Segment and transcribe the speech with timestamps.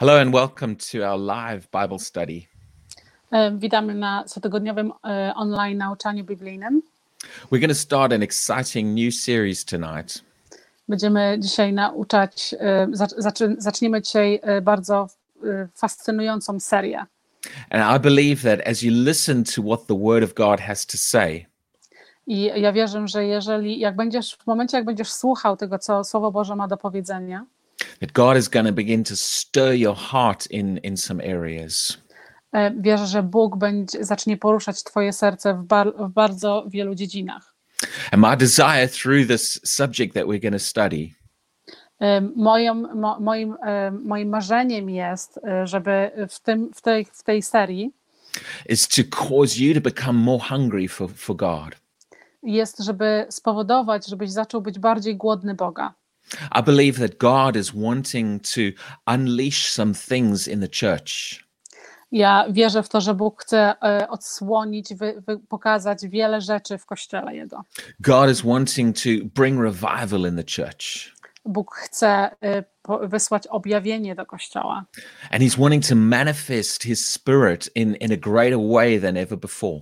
[0.00, 2.48] Hello and welcome to our live Bible study.
[3.32, 6.82] E, Witamy na cotygodniowym e, online nauczaniu biblijnym.
[7.50, 10.22] We're going to start an exciting new series tonight.
[10.88, 15.08] Będziemy dzisiaj nauczać, e, zac- zaczy- zaczniemy dzisiaj e, bardzo
[15.74, 17.06] fascynującą serię.
[17.70, 20.96] And I believe that as you listen to what the Word of God has to
[20.96, 21.46] say,
[22.26, 26.30] I ja wierzę, że jeżeli, jak będziesz, w momencie, jak będziesz słuchał tego, co Słowo
[26.32, 27.44] Boże ma do powiedzenia,
[28.00, 31.98] that God is going to begin to stir your heart in, in some areas.
[32.52, 37.54] e, wierzę, że Bóg będzie, zacznie poruszać Twoje serce w, bar, w bardzo wielu dziedzinach.
[38.12, 41.18] And my desire through this subject that we're going to study
[42.00, 47.42] E, Moją, mo, moim, e, moim marzeniem jest, żeby w, tym, w, tej, w tej
[47.42, 47.90] serii
[48.68, 51.76] is to cause you to become more hungry for, for God.
[52.42, 55.94] jest, żeby spowodować, żebyś zaczął być bardziej głodny Boga.
[56.52, 58.60] I believe that God is wanting to
[59.06, 61.44] unleash some things in the church.
[62.12, 66.86] Ja wierzę w to, że Bóg chce e, odsłonić, wy, wy, pokazać wiele rzeczy w
[66.86, 67.64] kościele Jego.
[68.00, 71.14] God is wanting to bring revival in the church.
[71.44, 74.84] Bóg chce e, po- wysłać objawienie do kościoła
[75.30, 79.80] And he's wanting to manifest his spirit in, in a greater way than ever before.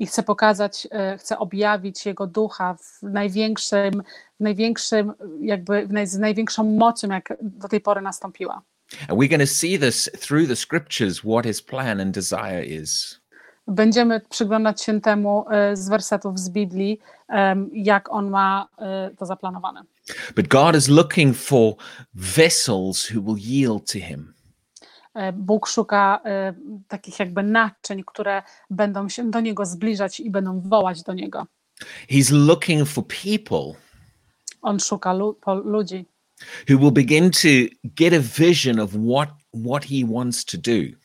[0.00, 4.02] I chce pokazać, e, chce objawić Jego ducha w największym,
[4.40, 8.62] w największym jakby w naj, z największą mocą, jak do tej pory nastąpiła.
[9.08, 13.20] And we're going to see this through the scriptures, what his plan and desire is.
[13.66, 17.00] Będziemy przyglądać się temu e, z wersetów z Biblii,
[17.72, 19.82] jak On ma e, to zaplanowane.
[20.36, 21.74] But God is looking for
[22.14, 24.34] vessels who will yield to him.
[25.14, 26.54] E, Bóg szuka e,
[26.88, 31.46] takich jakby naczyń, które będą się do Niego zbliżać i będą wołać do Niego.
[32.10, 33.80] He's looking for people
[34.62, 36.06] On szuka lu- ludzi,
[36.70, 37.48] who will begin to
[37.84, 39.28] get a vision of what,
[39.66, 40.96] what he wants to do.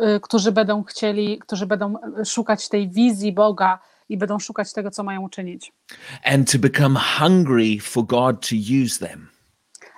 [0.00, 3.78] e, którzy będą chcieli, którzy będą szukać tej wizji Boga
[4.08, 5.72] i będą szukać tego, co mają uczynić.
[6.24, 9.28] and to become hungry for God to use them.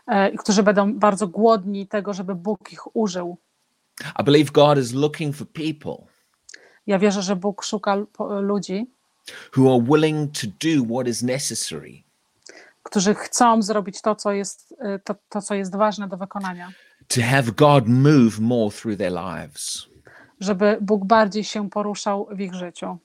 [0.06, 3.36] E, i Którzy będą bardzo głodni tego, żeby Bóg ich użył.
[4.20, 5.96] I believe God is looking for people
[6.86, 7.96] Ja wierzę, że Bóg szuka
[8.40, 8.90] ludzi,
[9.56, 12.06] who are willing to do what is necessary
[12.86, 16.72] którzy chcą zrobić to, co jest, e, to, to, co jest ważne do wykonania.
[17.08, 19.86] to have God move more through their lives.
[20.40, 22.98] Żeby Bóg bardziej się poruszał w ich życiu.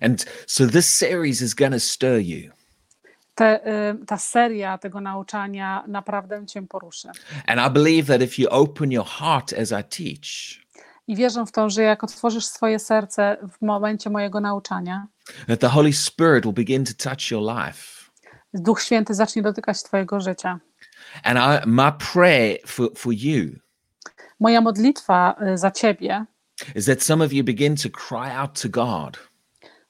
[0.00, 2.52] And so this series is going to stir you.
[3.34, 7.08] Te, y, ta seria tego nauczania naprawdę cię poruszy.
[7.46, 10.62] And I believe that if you open your heart as I teach,
[11.06, 15.06] I wierzę w to, że jak otworzysz swoje serce w momencie mojego nauczania,
[15.48, 18.10] that the Holy Spirit will begin to touch your life.
[18.54, 20.60] Duch Święty zacznie dotykać Twojego życia.
[21.24, 23.62] And I, my prayer for, for you
[24.40, 26.26] Moja modlitwa y, za Ciebie,
[26.74, 29.31] is that some of you begin to cry out to God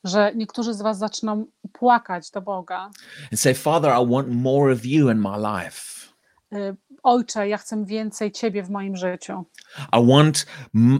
[0.04, 2.90] że niektórzy z Was zaczną płakać do Boga.
[3.32, 6.08] and say, Father, I want more of you in my life.
[6.52, 9.44] Y, Ojcze, ja chcę więcej Ciebie w moim życiu.
[9.92, 10.46] I want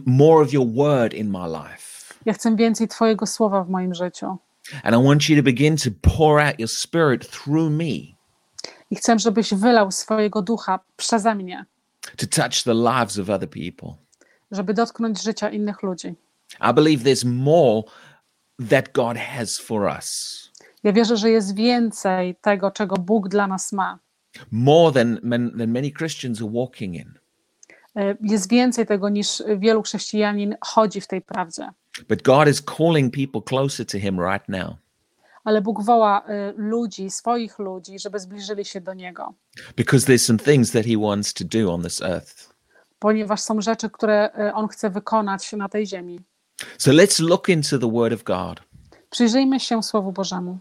[0.05, 2.13] more of your word in my life.
[2.25, 4.37] Ja chcę więcej Twojego słowa w moim życiu.
[4.83, 8.13] And I want you to begin to pour out your spirit through me
[8.91, 11.65] I chcę, żebyś wylał swojego ducha przeze mnie,
[12.17, 13.93] to touch the lives of other people.
[14.51, 16.15] żeby dotknąć życia innych ludzi.
[16.71, 17.81] I believe there's more
[18.69, 20.39] that God has for us,
[20.83, 23.99] Ja wierzę, że jest więcej tego, czego Bóg dla nas ma.
[24.51, 25.19] more than,
[25.57, 27.13] than many Christians are walking in.
[27.95, 31.69] E, Jest więcej tego niż wielu chrześcijanin chodzi w tej prawdzie.
[32.09, 34.75] But God is calling people closer to Him right now
[35.43, 39.33] Ale Bóg woła e, ludzi, swoich ludzi, żeby zbliżyli się do Niego,
[39.75, 42.53] because there's some things that He wants to do on this earth.
[42.99, 46.19] ponieważ są rzeczy, które e, On chce wykonać na tej ziemi.
[46.77, 48.61] So let's look into the Word of God.
[49.09, 50.59] Przyjrzyjmy się Słowu Bożemu.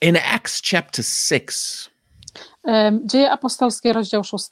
[0.00, 1.90] In Acts chapter 6,
[2.68, 4.48] E, Dzieje apostolskie, rozdział 6.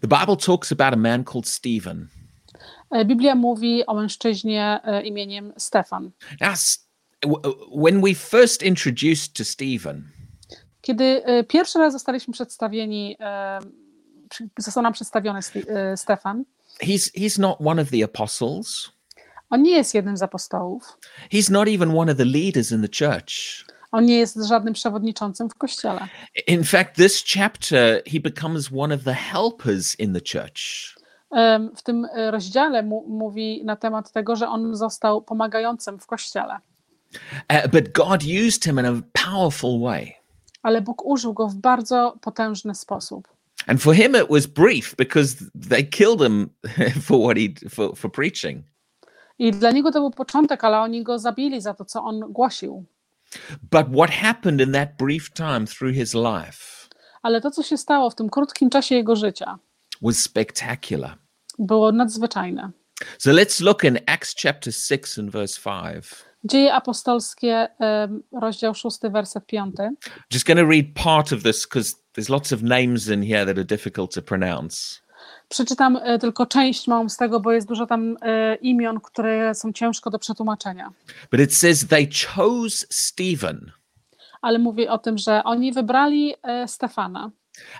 [0.00, 2.08] the Bible talks about a man called Stephen.
[2.90, 6.10] E, Biblia mówi o mężczyźnie e, imieniem Stefan.
[6.40, 6.54] Now,
[7.82, 10.04] when we first introduced to Stephen,
[10.80, 13.16] Kiedy e, pierwszy raz zostaliśmy przedstawieni,
[14.58, 15.40] został nam przedstawiony
[15.96, 16.44] Stefan,
[16.82, 18.90] he's he's not one of the apostles.
[19.54, 20.98] On nie jest jednym z apostołów.
[21.32, 23.32] He's not even one of the leaders in the church.
[23.92, 26.08] On nie jest żadnym przewodniczącym w kościele.
[26.46, 30.60] In fact, this chapter he becomes one of the helpers in the church.
[31.76, 36.58] W tym e, rozdziale mówi na temat tego, że on został pomagającym w kościele,
[37.52, 40.14] Uh, but God used him in a powerful way.
[40.62, 43.28] ale Bóg użył go w bardzo potężny sposób.
[43.66, 45.36] And for him, it was brief because
[45.68, 46.50] they killed him
[47.06, 48.62] for what he for, for preaching.
[49.38, 52.84] I dla niego to był początek, ale oni go zabili za to, co on głosił.
[53.62, 56.88] But what happened in that brief time through his life
[57.22, 59.58] Ale to, co się stało w tym krótkim czasie jego życia,
[60.02, 61.18] was spectacular.
[61.58, 62.70] było nadzwyczajne.
[63.18, 66.04] So let's look in Acts chapter 6 and verse 5.
[66.44, 67.68] Dzieje apostolskie,
[68.32, 69.74] rozdział 6, werset 5.
[70.32, 73.58] Just going to read part of this because there's lots of names in here that
[73.58, 75.03] are difficult to pronounce.
[75.48, 79.72] Przeczytam e, tylko część małą z tego, bo jest dużo tam e, imion, które są
[79.72, 80.90] ciężko do przetłumaczenia.
[81.30, 83.72] But it says they chose Stephen,
[84.42, 87.30] Ale mówi o tym, że oni wybrali e, Stefana,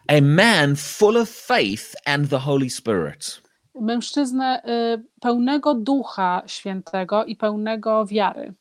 [0.09, 3.43] a man full of faith and the Holy Spirit.
[3.81, 4.63] mężczyznę
[5.21, 8.55] pełnego ducha świętego i pełnego wiary.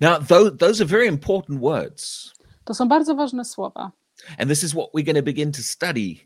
[0.00, 2.32] Now, tho- those are very important words.
[2.64, 3.92] To są bardzo ważne słowa.
[4.38, 6.16] And this is what we're going to begin to study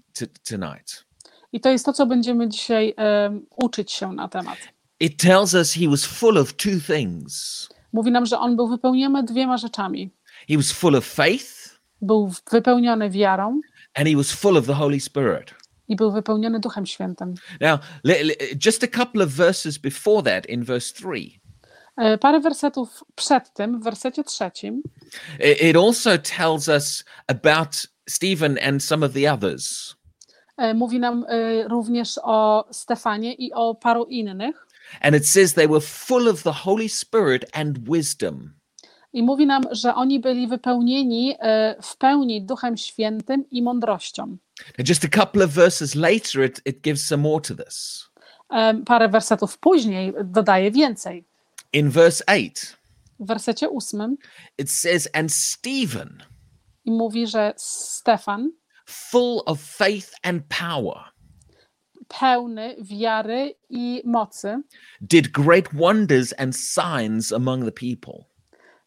[0.49, 1.05] tonight.
[1.52, 4.58] I to jest to, co będziemy dzisiaj em, uczyć się na temat.
[5.00, 9.22] It tells us he was full of two things Mówi nam, że on był wypełniony
[9.22, 10.10] dwiema rzeczami.
[10.49, 13.60] he was full of faith Był wypełniony wiarą
[13.94, 15.54] and he was full of the Holy Spirit.
[15.88, 17.34] i był wypełniony Duchem Świętym.
[17.60, 17.81] Now,
[18.66, 21.31] just a couple of verses before that, in verse 3,
[21.96, 24.82] E, Parę wersetów przed tym, w wersecie trzecim,
[25.70, 29.96] it also tells us about Stephen and some of the others.
[30.56, 34.66] E, mówi nam e, również o Stefanie i o paru innych.
[35.00, 38.52] And it says they were full of the Holy Spirit and wisdom.
[39.12, 44.37] I mówi nam, że oni byli wypełnieni e, w pełni Duchem Świętym i mądrością.
[44.78, 48.08] Now, just a couple of verses later, it, it gives some more to this.
[48.87, 51.25] Parę wersetów później dodaje więcej.
[51.72, 52.50] In verse 8,
[53.20, 54.16] W wersecie ósmym
[54.58, 56.22] it says, And Stephen,
[56.84, 58.50] i mówi, że Stefan,
[58.93, 60.99] full of faith and power,
[62.09, 64.62] pełny wiary i mocy,
[65.00, 68.25] did great wonders and signs among the people.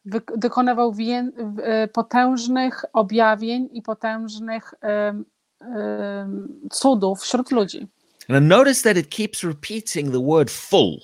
[0.06, 5.26] wy- wykonywał wię- w- e, potężnych objawień i potężnych em,
[5.62, 7.88] em, cudów wśród ludzi.
[8.30, 11.00] And notice that it keeps repeating the word full.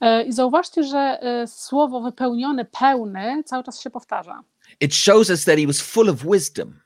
[0.00, 4.40] E, I zauważcie, że e, słowo wypełniony, pełny cały czas się powtarza.
[4.80, 6.80] It shows us that he was full of wisdom.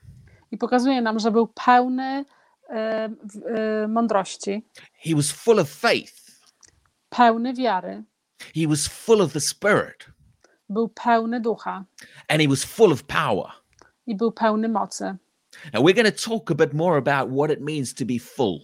[0.51, 2.25] I pokazuje nam, że był pełny
[2.69, 4.65] e, e, mądrości,
[5.03, 6.13] He was full of faith.
[7.09, 8.03] pełny wiary,
[8.55, 10.05] He was full of the Spirit.
[10.69, 11.83] był pełny ducha
[12.27, 13.45] And he was full of power.
[14.07, 15.15] i był pełny mocy.
[15.73, 18.59] Now, we're going to talk a bit more about what it means to be full.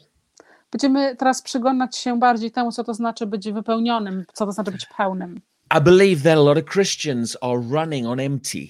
[0.71, 4.85] Będziemy teraz przyglądać się bardziej temu, co to znaczy być wypełnionym, co to znaczy być
[4.97, 5.41] pełnym.
[5.77, 8.67] I believe that a lot of Christians are running on empty.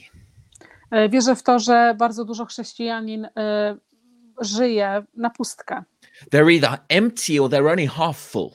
[0.94, 3.78] E, Wierzę w to, że bardzo dużo chrześcijanin e,
[4.42, 5.84] żyje na pustkę,
[6.32, 8.50] They're either empty or they're only half full.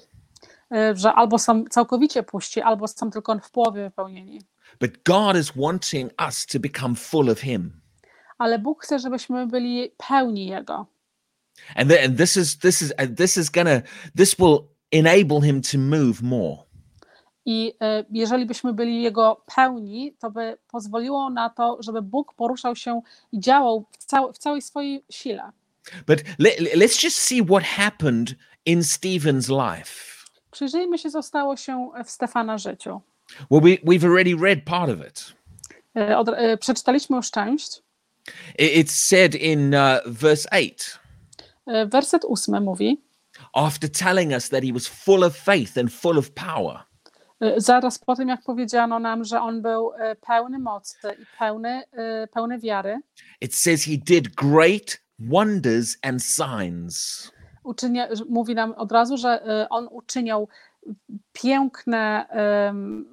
[0.72, 4.42] e, że albo są całkowicie puści, albo są tylko w połowie wypełnieni.
[4.80, 7.80] But God is wanting us to become full of Him.
[8.38, 10.86] Ale Bóg chce, żebyśmy byli pełni Jego.
[11.74, 13.82] And, th- and this is this is this is gonna
[14.16, 14.58] this will
[14.92, 16.56] enable Him to move more.
[17.50, 22.76] I e, jeżeli byśmy byli Jego pełni, to by pozwoliło na to, żeby Bóg poruszał
[22.76, 23.00] się
[23.32, 25.42] i działał w, cał- w całej swojej sile.
[26.06, 28.34] But let, let's just see what happened
[28.66, 29.92] in Stephen's life.
[30.50, 33.00] Przyjrzyjmy się, co stało się w Stefana życiu.
[33.50, 35.32] Well, we, we've already read part of it.
[35.96, 37.82] E, Od, e, przeczytaliśmy już część.
[38.58, 40.70] It- It's said in uh, verse 8,
[41.66, 43.02] E, Werset ósmy mówi,
[43.54, 46.87] after telling us that he was full of faith and full of power.
[47.40, 51.82] E, zaraz po tym, jak powiedziano nam, że on był e, pełny mocy i pełny,
[51.92, 53.00] e, pełny wiary,
[53.40, 57.30] It says he did great wonders and signs.
[57.64, 60.48] uczynia, mówi nam od razu, że on uczyniał
[61.32, 63.04] piękne em,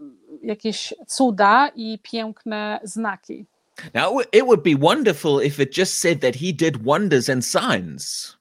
[0.41, 3.46] jakieś cuda i piękne znaki.
[3.94, 8.38] Now, it would- be wonderful if it just said that he did wonders and signs.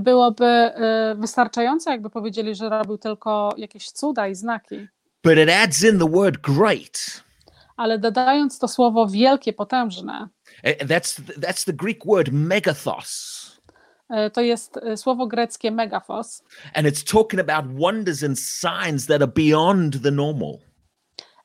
[0.00, 0.70] Byłoby
[1.16, 4.88] wystarczające, jakby powiedzieli, że robił tylko jakieś cuda i znaki,
[5.22, 7.22] But it adds in the word great.
[7.76, 10.28] ale dodając to słowo wielkie, potężne,
[10.64, 13.60] Uh, That's that's the Greek word megathos.
[14.10, 16.42] e, to jest e, słowo greckie megafos
[16.74, 20.58] And it's talking about wonders and signs that are beyond the normal.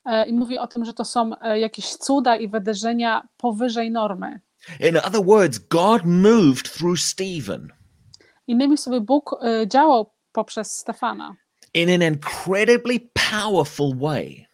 [0.05, 4.39] e, i mówi o tym, że to są jakieś cuda i wydarzenia powyżej normy.
[4.79, 7.73] In other words, God moved through Stephen
[8.47, 11.35] Innymi słowy, Bóg działał poprzez Stefana
[11.75, 12.99] in an incredibly
[13.31, 14.45] powerful way.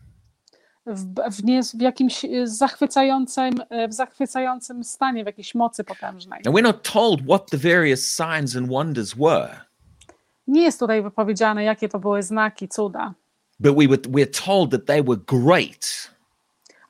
[0.85, 6.41] w, w, nie, w jakimś e, zachwycającym, e, w zachwycającym stanie, w jakiejś mocy potężnej.
[6.45, 9.59] Now, we're not told what the various signs and wonders were,
[10.47, 13.13] Nie jest tutaj wypowiedziane, jakie to były znaki, cuda,
[13.59, 16.11] but we were, we're told that they were great.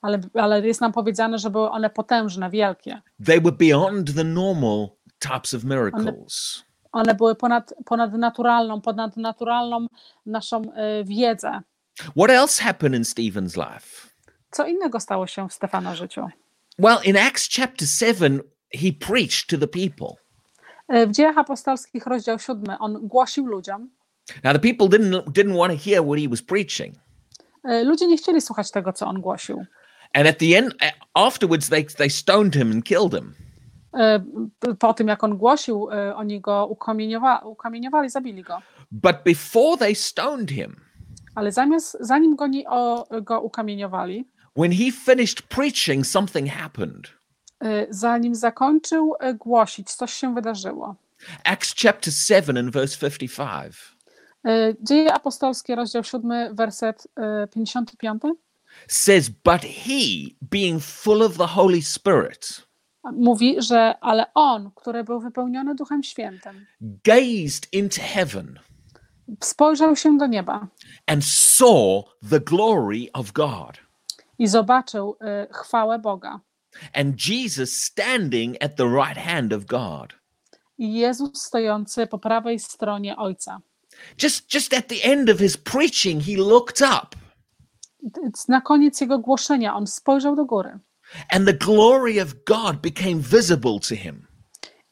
[0.02, 3.02] ale, ale jest nam powiedziane, że były one potężne, wielkie.
[3.26, 4.88] They were beyond the normal
[5.20, 6.64] types of miracles.
[6.64, 6.71] One
[7.18, 9.88] były ponad, ponadnaturalną, ponadnaturalną
[10.26, 11.62] naszą e, wiedzę.
[12.18, 14.08] What else happened in Stephen's life?
[14.52, 16.28] Co innego stało się w Stefana życiu?
[16.80, 18.42] Well, in Acts chapter 7,
[18.74, 20.16] he preached to the people.
[20.88, 23.90] E, W Dziejach Apostolskich, rozdział 7, on głosił ludziom.
[24.44, 26.96] Now, the people didn't, didn't want to hear what he was preaching.
[27.64, 29.66] E, Ludzie nie chcieli słuchać tego, co on głosił.
[30.14, 30.74] And at the end,
[31.14, 33.36] afterwards, they, they stoned him and killed him.
[33.94, 34.20] E,
[34.80, 38.58] Po tym, jak on głosił, e, oni go ukamieniowa- ukamieniowali, zabili go.
[38.92, 40.76] But before they stoned him,
[41.36, 44.26] Ale zamiast, zanim go, ni- o, go ukamieniowali,
[44.58, 47.08] when he finished preaching, something happened.
[47.64, 50.96] e, zanim zakończył głosić, coś się wydarzyło.
[51.44, 53.74] Acts chapter 7 and verse 55.
[54.46, 58.22] E, Dzieje apostolskie, rozdział 7, werset e, 55.
[58.88, 60.00] says, But he,
[60.42, 62.68] being full of the Holy Spirit,
[63.04, 68.60] Mówi, że ale on, który był wypełniony Duchem Świętym, gazed into heaven
[69.44, 70.68] spojrzał się do nieba
[71.08, 73.78] and saw the glory of God
[74.40, 76.40] i zobaczył e, chwałę Boga.
[76.94, 80.14] and Jesus standing at the right hand of God.
[80.78, 83.62] I Jezus stojący po prawej stronie Ojca.
[84.24, 87.16] Just, just at the end of his preaching, he looked up
[88.48, 90.80] Na koniec jego głoszenia on spojrzał do góry
[91.30, 94.28] and the glory of God became visible to him.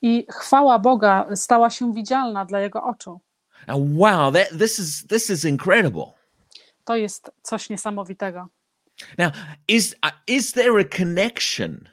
[0.02, 3.20] i chwała Boga stała się widzialna dla jego oczu.
[3.68, 6.06] Now, wow, that, this, is, this is incredible.
[6.86, 8.48] To jest coś niesamowitego.
[9.18, 9.32] Now,
[9.68, 11.90] is, uh, is there a connection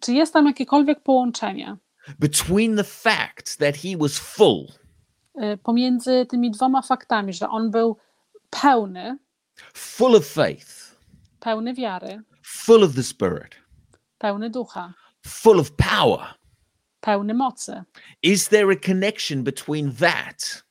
[0.00, 1.76] Czy jest tam jakiekolwiek połączenie
[2.18, 4.66] between the fact that he was full
[5.42, 7.96] y, pomiędzy tymi dwoma faktami, że on był
[8.50, 9.18] pełny,
[9.74, 10.96] full of faith,
[11.40, 13.56] pełny wiary, full of the Spirit,
[14.18, 14.94] pełny ducha,
[15.26, 16.34] full of power.
[17.00, 17.84] pełny mocy?
[18.22, 20.64] Is there a connection between that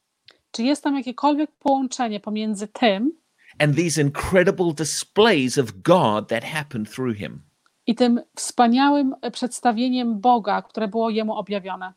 [0.52, 3.12] Czy jest tam jakiekolwiek połączenie pomiędzy tym
[3.60, 7.48] and these incredible displays of God that happened through him?
[7.88, 11.94] i tym wspaniałym przedstawieniem Boga, które było jemu objawione?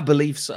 [0.00, 0.54] I believe so.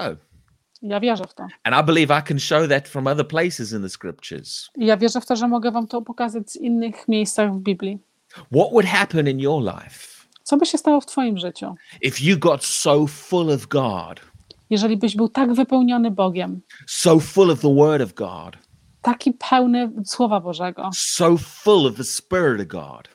[0.82, 1.48] Ja wierzę w to.
[1.64, 4.70] And I believe I can show that from other places in the scriptures.
[4.76, 8.00] I ja wierzę w to, że mogę wam to pokazać z innych miejscach w Biblii.
[8.36, 12.38] What would happen in your life Co by się stało w twoim życiu, if you
[12.38, 14.22] got so full of God,
[14.70, 18.58] jeżeli byś był tak wypełniony Bogiem, so full of the Word of God,
[19.02, 23.10] taki pełny Słowa Bożego, so full of the Spirit of God,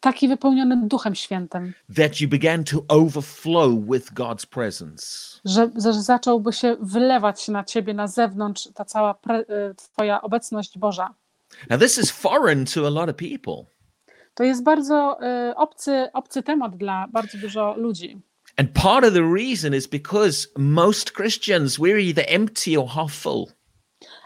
[0.00, 5.06] taki wypełniony Duchem Świętym, that you began to overflow with God's presence?
[5.44, 10.78] że, że zacząłby się wylewać na ciebie na zewnątrz ta cała pre, y, twoja obecność
[10.78, 11.14] Boża.
[11.70, 13.75] Now, this is foreign to a lot of people.
[14.36, 15.18] To jest bardzo
[15.50, 18.20] y, obcy, obcy temat dla bardzo dużo ludzi.
[18.56, 23.46] And part of the reason is because most Christians, we're either empty or half full.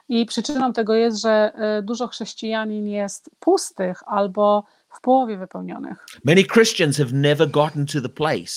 [0.09, 4.65] I przyczyną tego jest, że y, dużo chrześcijanin jest pustych albo
[4.97, 6.07] w połowie wypełnionych.
[6.25, 8.51] Many Christians have never gotten to the place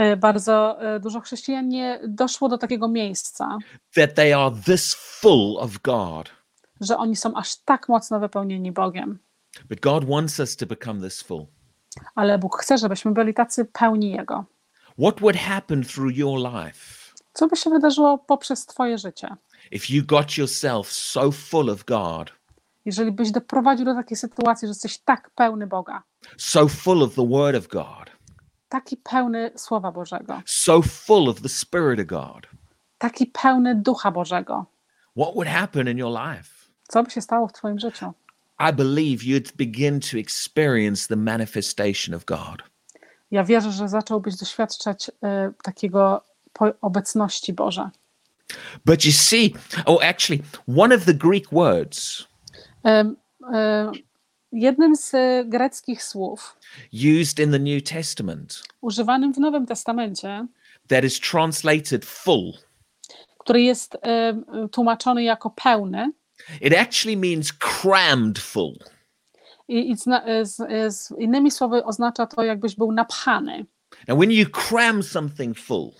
[0.00, 3.58] Y, Bardzo dużo chrześcijan nie doszło do takiego miejsca,
[3.94, 6.30] that they are this full of God.
[6.80, 9.18] że oni są aż tak mocno wypełnieni Bogiem.
[9.68, 11.46] But God wants us to become this full.
[12.14, 14.44] Ale Bóg chce, żebyśmy byli tacy pełni Jego.
[14.98, 19.36] What would happen through your life Co by się wydarzyło poprzez Twoje życie?
[19.72, 22.32] if you got yourself so full of God,
[22.84, 26.02] Jeżeli byś doprowadził do takiej sytuacji, że jesteś tak pełny Boga,
[26.36, 28.10] so full of the Word of God,
[28.68, 32.46] taki pełny Słowa Bożego, so full of the Spirit of God?
[32.98, 34.66] taki pełny Ducha Bożego,
[35.16, 36.50] What would happen in your life?
[36.88, 38.12] co by się stało w Twoim życiu?
[38.62, 42.62] I believe you'd begin to experience the manifestation of God.
[43.30, 45.12] Ja wierzę, że zacząłbyś doświadczać y,
[45.62, 46.22] takiego
[46.80, 47.90] obecności Boża.
[48.84, 49.54] But you see,
[49.86, 50.42] oh, actually,
[50.78, 52.26] one of the Greek words
[52.86, 54.02] Ym, y,
[54.52, 56.56] jednym z y, greckich słów
[57.20, 60.46] used in the New Testament używanym w Nowym Testamencie,
[60.88, 62.52] that is translated full,
[63.38, 63.98] który jest y,
[64.68, 66.12] tłumaczony jako pełny,
[66.60, 68.78] it actually means crammed full.
[69.68, 73.66] i, i zna, y, z, y, z innymi słowy oznacza to, jakbyś był napchany.
[74.08, 75.92] Now, when you cram something full,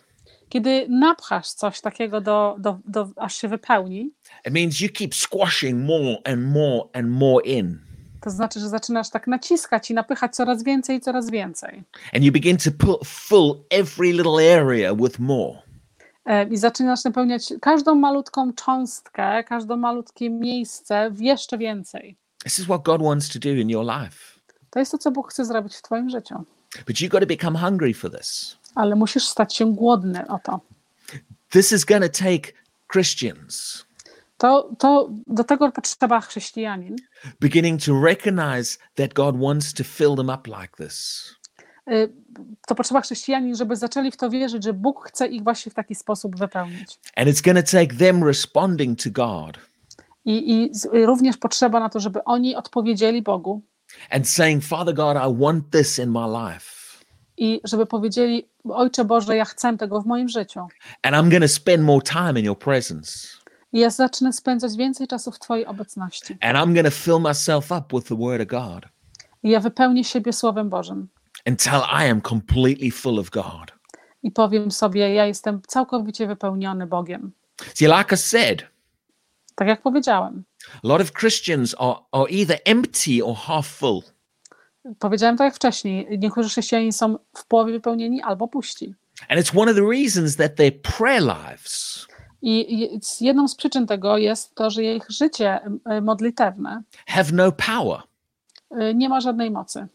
[0.49, 4.11] Kiedy napchasz coś takiego, do, do, do, aż się wypełni,
[4.47, 7.79] it means you keep squashing more and more and more in.
[8.21, 11.83] To znaczy, że zaczynasz tak naciskać i napychać coraz więcej i coraz więcej.
[12.15, 15.63] And you begin to fill every little area with more.
[16.25, 22.17] E, I zaczynasz napełniać każdą malutką cząstkę, każde malutkie miejsce w jeszcze więcej.
[22.45, 24.17] This is what God wants to do in your life.
[24.71, 26.35] To jest to, co Bóg chce zrobić w Twoim życiu.
[26.87, 28.57] But you've got to become hungry for this.
[28.75, 30.61] Ale musisz stać się głodny o to.
[31.51, 32.53] This is going to take
[32.93, 33.85] Christians
[34.39, 36.97] To, to do tego potrzeba chrześcijanin.
[37.41, 41.25] beginning to recognize that God wants to fill them up like this.
[41.91, 42.13] Y,
[42.67, 45.95] To potrzeba chrześcijanin, żeby zaczęli w to wierzyć, że Bóg chce ich właśnie w taki
[45.95, 46.99] sposób wypełnić.
[47.17, 49.59] And it's going to take them responding to God
[50.25, 53.63] I, I y, również potrzeba na to, żeby oni odpowiedzieli Bogu
[54.11, 56.67] and saying, Father God, I want this in my life.
[57.37, 60.61] i żeby powiedzieli: Ojcze Boże, ja chcę tego w moim życiu.
[61.03, 63.29] And I'm going to spend more time in your presence.
[63.73, 66.37] I ja zacznę spędzać więcej czasu w Twojej obecności.
[66.41, 68.85] And I'm going to fill myself up with the word of God
[69.43, 71.09] I ja wypełnię siebie Słowem Bożym.
[71.47, 73.73] Until I am completely full of God.
[74.23, 77.33] I powiem sobie: Ja jestem całkowicie wypełniony Bogiem.
[77.75, 78.67] See, like I said,
[79.55, 80.45] Tak jak powiedziałem.
[80.85, 84.03] a lot of Christians are, are either empty or half full.
[84.99, 86.19] Powiedziałem tak jak wcześniej.
[86.19, 88.95] Niektórzy chrześcijanie są w połowie wypełnieni albo puści.
[89.29, 92.07] And it's one of the reasons that their prayer lives
[92.43, 95.61] I jedną z przyczyn tego jest to, że ich życie
[96.03, 98.01] modlitewne have no power.
[98.91, 99.87] y, nie ma żadnej mocy.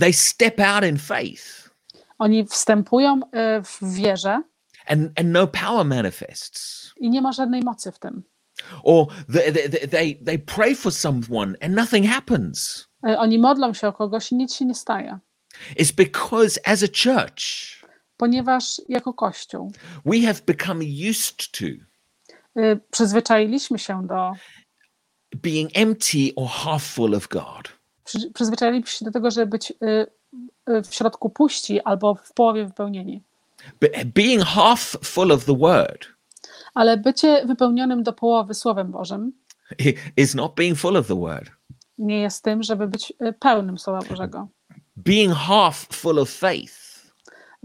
[0.00, 1.70] They step out in faith
[2.18, 4.42] Oni wstępują y, w wierze
[4.86, 6.92] and, and no power manifests.
[6.96, 8.22] i nie ma żadnej mocy w tym.
[8.82, 12.88] Or they, they, they, they pray for someone and nothing happens.
[13.08, 15.18] Y, Oni modlą się o kogoś i nic się nie staje,
[15.76, 17.42] It's because as a church,
[18.16, 19.72] ponieważ jako Kościół
[20.06, 21.64] we have become used to
[22.60, 24.32] y, przyzwyczailiśmy się do,
[25.36, 27.78] being empty or half full of God.
[28.04, 30.06] Przy, przyzwyczailiśmy się do tego, żeby być y,
[30.70, 33.22] y, w środku puści albo w połowie wypełnieni.
[34.14, 36.06] Being half full of the word
[36.74, 39.32] Ale bycie wypełnionym do połowy Słowem Bożym
[40.16, 41.50] is not being full of the word.
[41.98, 44.48] nie jest tym, żeby być y, pełnym Słowa Bożego.
[44.96, 46.72] Being half full of faith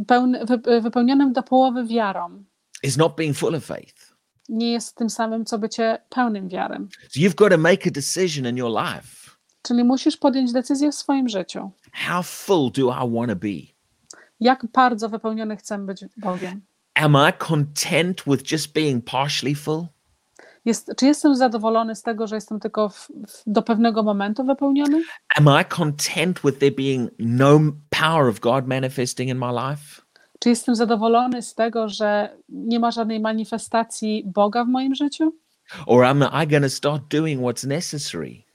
[0.08, 2.44] Pełny, wy, wypełnionym do połowy wiarą
[2.84, 4.14] is not being full of faith.
[4.50, 6.88] nie jest tym samym, co bycie pełnym wiarą.
[7.10, 9.27] So you've got to make a decision in your life.
[9.68, 11.72] Czyli musisz podjąć decyzję w swoim życiu.
[11.94, 13.74] How full do I want to be?
[14.40, 16.62] Jak bardzo wypełniony chcę być Bogiem.
[16.96, 19.86] Am I content with just being partially full?
[20.66, 25.02] Jest, czy jestem zadowolony z tego, że jestem tylko w, w, do pewnego momentu wypełniony?
[25.36, 30.02] Am I content with there being no power of God manifesting in my life?
[30.40, 35.34] Czy jestem zadowolony z tego, że nie ma żadnej manifestacji Boga w moim życiu?
[35.86, 38.47] Or am I going to start doing what's necessary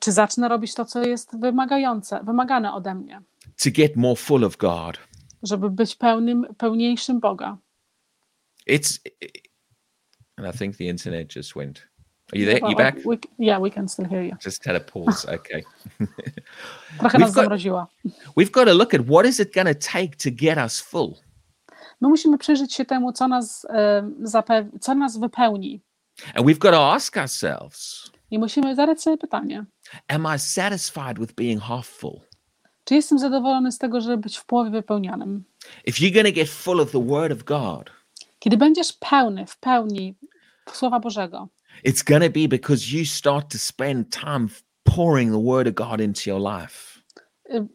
[0.00, 3.22] czy zacznę robić to, co jest wymagające, wymagane ode mnie,
[3.64, 4.98] to get more full of God?
[5.42, 7.56] żeby być pełnym, pełniejszym Boga?
[8.70, 8.98] It's,
[10.36, 11.88] and I think the internet just went.
[12.32, 12.58] Are you there?
[12.58, 12.96] You Well, back?
[13.06, 14.36] We, yeah, we can still hear you.
[14.44, 15.24] Just had a pause.
[15.34, 15.62] Okay.
[16.98, 17.86] Trochę We've nas got- zamroziła.
[18.36, 21.14] We've got to look at what is it going to take to get us full.
[22.00, 25.80] My musimy przyjrzeć się temu, co nas, e, zapew- co nas wypełni.
[26.34, 29.64] And we've got to ask ourselves I musimy zadać sobie pytanie,
[30.08, 32.20] Am I satisfied with being half full?
[32.84, 35.44] czy jestem zadowolony z tego, żeby być w połowie wypełnionym?
[35.86, 37.90] If you're going to get full of the Word of God,
[38.38, 40.14] Kiedy będziesz pełny, w pełni
[40.72, 41.48] Słowa Bożego,
[41.86, 44.46] it's going to be because you start to spend time
[44.84, 47.00] pouring the Word of God into your life.
[47.50, 47.68] y,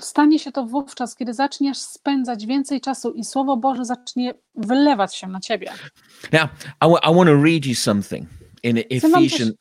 [0.00, 5.26] stanie się to wówczas, kiedy zaczniesz spędzać więcej czasu i Słowo Boże zacznie wylewać się
[5.26, 5.72] na ciebie.
[6.32, 6.48] Now,
[6.82, 8.28] I want to read you something
[8.62, 9.52] in Ephesians.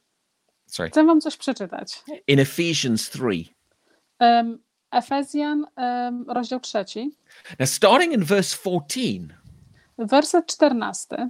[0.74, 2.04] Sorry, chcę wam coś przeczytać.
[2.28, 3.22] in Ephesians 3.
[4.20, 4.60] Um,
[4.92, 7.12] Efezjan, um, rozdział trzeci,
[7.60, 9.28] Now, starting in verse 14,
[9.98, 11.30] werset czternasty.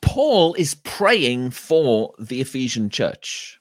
[0.00, 3.58] Paul is praying for the Ephesian church.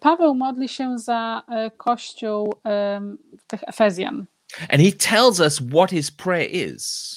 [0.00, 1.42] Paweł modli się za
[1.76, 4.26] kościół em, tych Efezjan
[4.68, 7.16] And he tells us what his prayer is.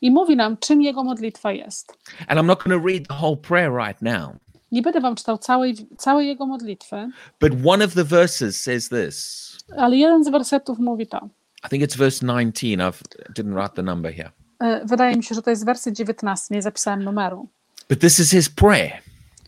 [0.00, 1.92] i mówi nam, czym jego modlitwa jest.
[2.28, 4.36] And I'm not going to read the whole prayer right now,
[4.72, 7.08] Nie będę wam czytał całej, całej jego modlitwy,
[7.40, 9.48] but one of the verses says this.
[9.78, 11.28] ale jeden z wersetów mówi to.
[11.66, 12.66] I think it's verse 19.
[12.76, 13.02] I've
[13.38, 14.30] didn't write the number here.
[14.62, 17.48] Y, Wydaje mi się, że to jest werset 19, nie zapisałem numeru,
[17.90, 18.92] But this is his prayer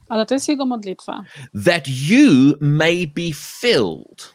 [0.08, 1.24] ale to jest jego modlitwa.
[1.64, 4.32] that you may be filled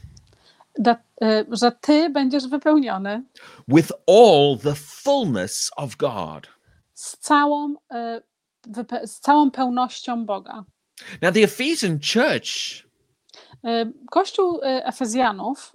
[0.80, 3.24] Da, y, że ty będziesz wypełniony
[3.68, 6.48] with all the fullness of God.
[6.94, 7.76] z całą,
[8.68, 10.64] wype- z całą pełnością Boga.
[11.22, 12.86] Now, the Ephesian church
[13.66, 15.74] E, Kościół e, Efezjanów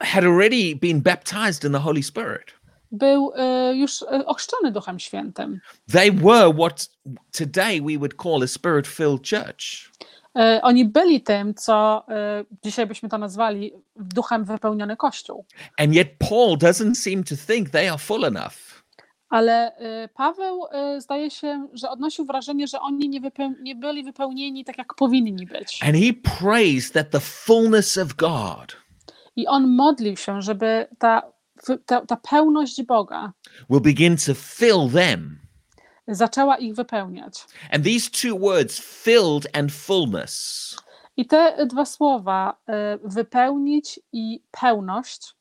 [0.00, 2.54] had already been baptized in the Holy Spirit.
[2.92, 5.60] był e, już ochrzczony Duchem Świętym.
[5.92, 6.88] They were what
[7.38, 9.94] today we would call a spirit filled church.
[10.62, 12.06] Oni byli tym, co
[12.64, 15.46] dzisiaj byśmy to nazwali duchem wypełniony Kościół.
[15.78, 18.73] And yet Paul doesn't seem to think they are full enough.
[19.28, 24.04] Ale e, Paweł e, zdaje się, że odnosił wrażenie, że oni nie, wypeł- nie byli
[24.04, 25.80] wypełnieni tak, jak powinni być.
[25.82, 28.76] And he prays that the fullness of God
[29.36, 31.22] I on modlił się, żeby ta,
[31.86, 33.32] ta, ta pełność Boga
[33.70, 35.38] will begin to fill them.
[36.08, 37.34] zaczęła ich wypełniać.
[37.72, 40.76] And these two words, filled and fullness,
[41.16, 45.34] I te dwa słowa, e, wypełnić i pełność,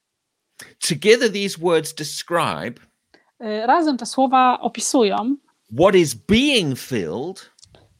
[0.89, 2.74] together these words describe
[3.39, 5.36] razem te słowa opisują,
[5.80, 7.54] what is being filled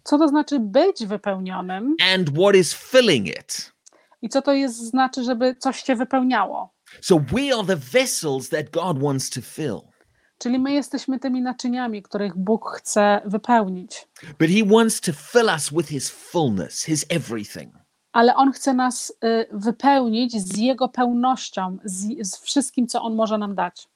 [0.04, 3.74] co to znaczy być wypełnionym and what is filling it.
[4.22, 6.74] i co to jest znaczy, żeby coś cię wypełniało.
[7.02, 9.80] So we are the vessels that God wants to fill.
[10.38, 14.08] Czyli my jesteśmy tymi naczyniami, których Bóg chce wypełnić.
[14.40, 17.83] But he wants to fill us with his fullness, his everything.
[18.14, 23.38] Ale On chce nas y, wypełnić z Jego pełnością, z, z wszystkim, co On może
[23.38, 23.88] nam dać.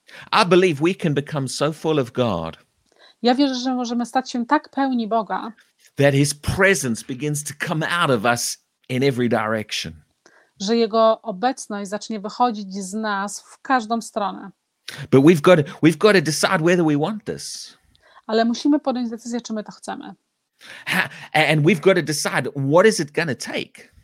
[0.43, 2.57] I believe we can become so full of God
[3.21, 5.51] Ja wierzę, że możemy stać się tak pełni Boga,
[5.95, 8.57] that his presence begins to come out of us
[8.89, 9.93] in every direction.
[10.61, 14.51] że Jego obecność zacznie wychodzić z nas w każdą stronę.
[15.11, 17.77] But we've got to, we've got to decide whether we want this.
[18.27, 20.15] Ale musimy podjąć decyzję, czy my to chcemy.
[21.33, 23.96] And we've got to decide what is it going to take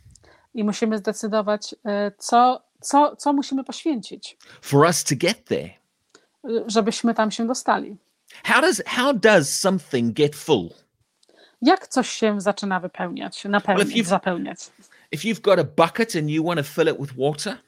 [0.54, 1.78] I musimy zdecydować, y,
[2.18, 5.70] co, co, co musimy poświęcić, for us to get there.
[6.66, 7.96] żebyśmy tam się dostali.
[8.44, 10.68] How does how does something get full?
[11.62, 14.58] Jak coś się zaczyna wypełniać, napełniać, you've- zapełniać?
[15.12, 17.58] If you've got a bucket and you want to fill it with water,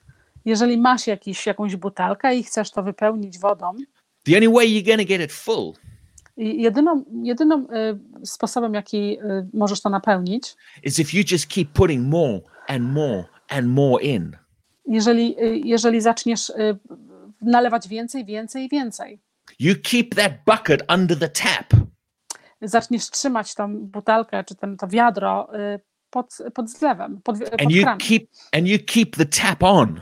[0.44, 3.74] Jeżeli masz jakiś, jakąś butelkę i chcesz to wypełnić wodą,
[4.24, 5.72] the only way you're to get it full
[6.36, 7.66] jedyną, jedyną
[8.22, 12.82] y, sposobem, jaki y, możesz to napełnić, is if you just keep putting more and
[12.82, 14.36] more and more in.
[14.86, 16.78] jeżeli, y, jeżeli zaczniesz y,
[17.42, 19.20] nalewać więcej, więcej więcej.
[19.60, 21.66] You keep that bucket under the tap
[22.62, 27.70] Zaczniesz trzymać tą butelkę czy ten, to wiadro y, pod, pod zlewem, pod, pod and
[27.70, 30.00] you kranem keep and you keep the tap on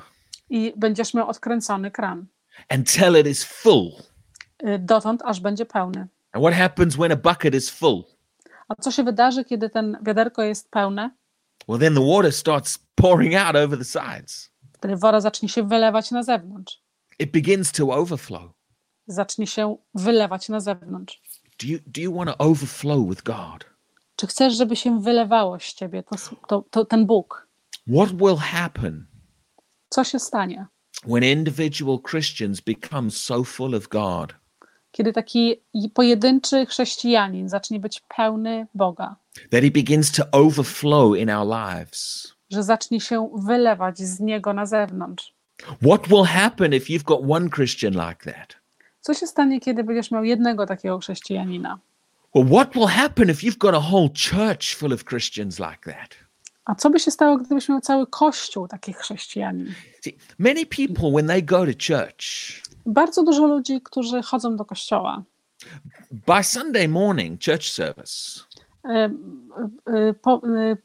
[0.51, 2.27] i będziesz miał odkręcony kran.
[2.75, 3.91] until it is full.
[4.79, 6.09] Dotąd, aż będzie pełny.
[6.33, 8.05] And what happens when a bucket is full?
[8.69, 11.11] A co się wydarzy, kiedy ten wiaderko jest pełne?
[11.69, 14.51] Well, then the water starts pouring out over the sides.
[14.73, 16.83] Wtedy woda zacznie się wylewać na zewnątrz.
[17.19, 18.53] It begins to overflow.
[19.07, 21.23] Zacznie się wylewać na zewnątrz.
[21.61, 23.65] Do you do you want to overflow with God?
[24.17, 26.17] Czy chcesz, żeby się wylewało z ciebie to,
[26.49, 27.49] to, to, ten Bóg?
[27.87, 29.07] What will happen
[29.89, 30.67] Co się stanie,
[31.07, 34.35] when individual Christians become so full of God
[34.95, 35.57] kiedy taki
[35.95, 39.17] pojedynczy chrześcijanin zacznie być pełny Boga,
[39.51, 42.35] that he begins to overflow in our lives?
[42.51, 45.35] że zacznie się wylewać z niego na zewnątrz?
[45.83, 48.57] What will happen if you've got one Christian like that?
[49.01, 51.79] Co się stanie, kiedy będziesz miał jednego takiego chrześcijanina?
[52.35, 56.15] Well, what will happen if you've got a whole church full of Christians like that?
[56.65, 59.75] A co by się stało, gdybyś miał cały kościół takich chrześcijanin?
[60.03, 62.25] See, many people, when they go to church,
[62.87, 65.23] Bardzo dużo ludzi, którzy chodzą do kościoła,
[66.11, 68.41] by Sunday morning, church service,
[68.85, 68.91] y,
[69.95, 70.77] y, po, y,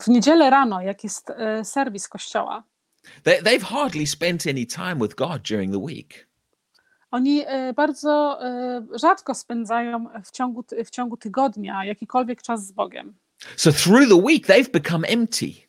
[0.00, 2.62] w niedzielę rano, jak jest serwis kościoła,
[3.22, 6.26] they, they've hardly spent any time with God during the week.
[7.10, 7.44] Oni
[7.76, 8.38] bardzo
[8.94, 13.14] rzadko spędzają w ciągu, w ciągu tygodnia jakikolwiek czas z Bogiem.
[13.56, 15.65] So through the week, they've become empty.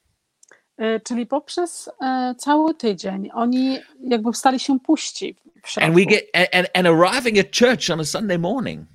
[0.82, 1.92] Y, Czyli poprzez y,
[2.36, 5.88] cały tydzień oni jakby stali się puści w środku.
[5.88, 8.88] And we get and, and, arriving at church on a Sunday morning,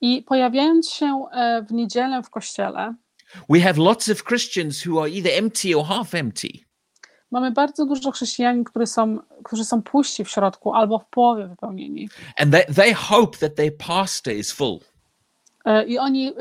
[0.00, 2.94] I pojawiając się y, w niedzielę w kościele,
[3.48, 6.48] we have lots of Christians who are either empty or half empty.
[7.30, 12.08] mamy bardzo dużo chrześcijanin, którzy są, którzy są puści w środku albo w połowie wypełnieni.
[12.38, 14.78] And they, they hope that their pastor is full.
[15.86, 16.32] I oni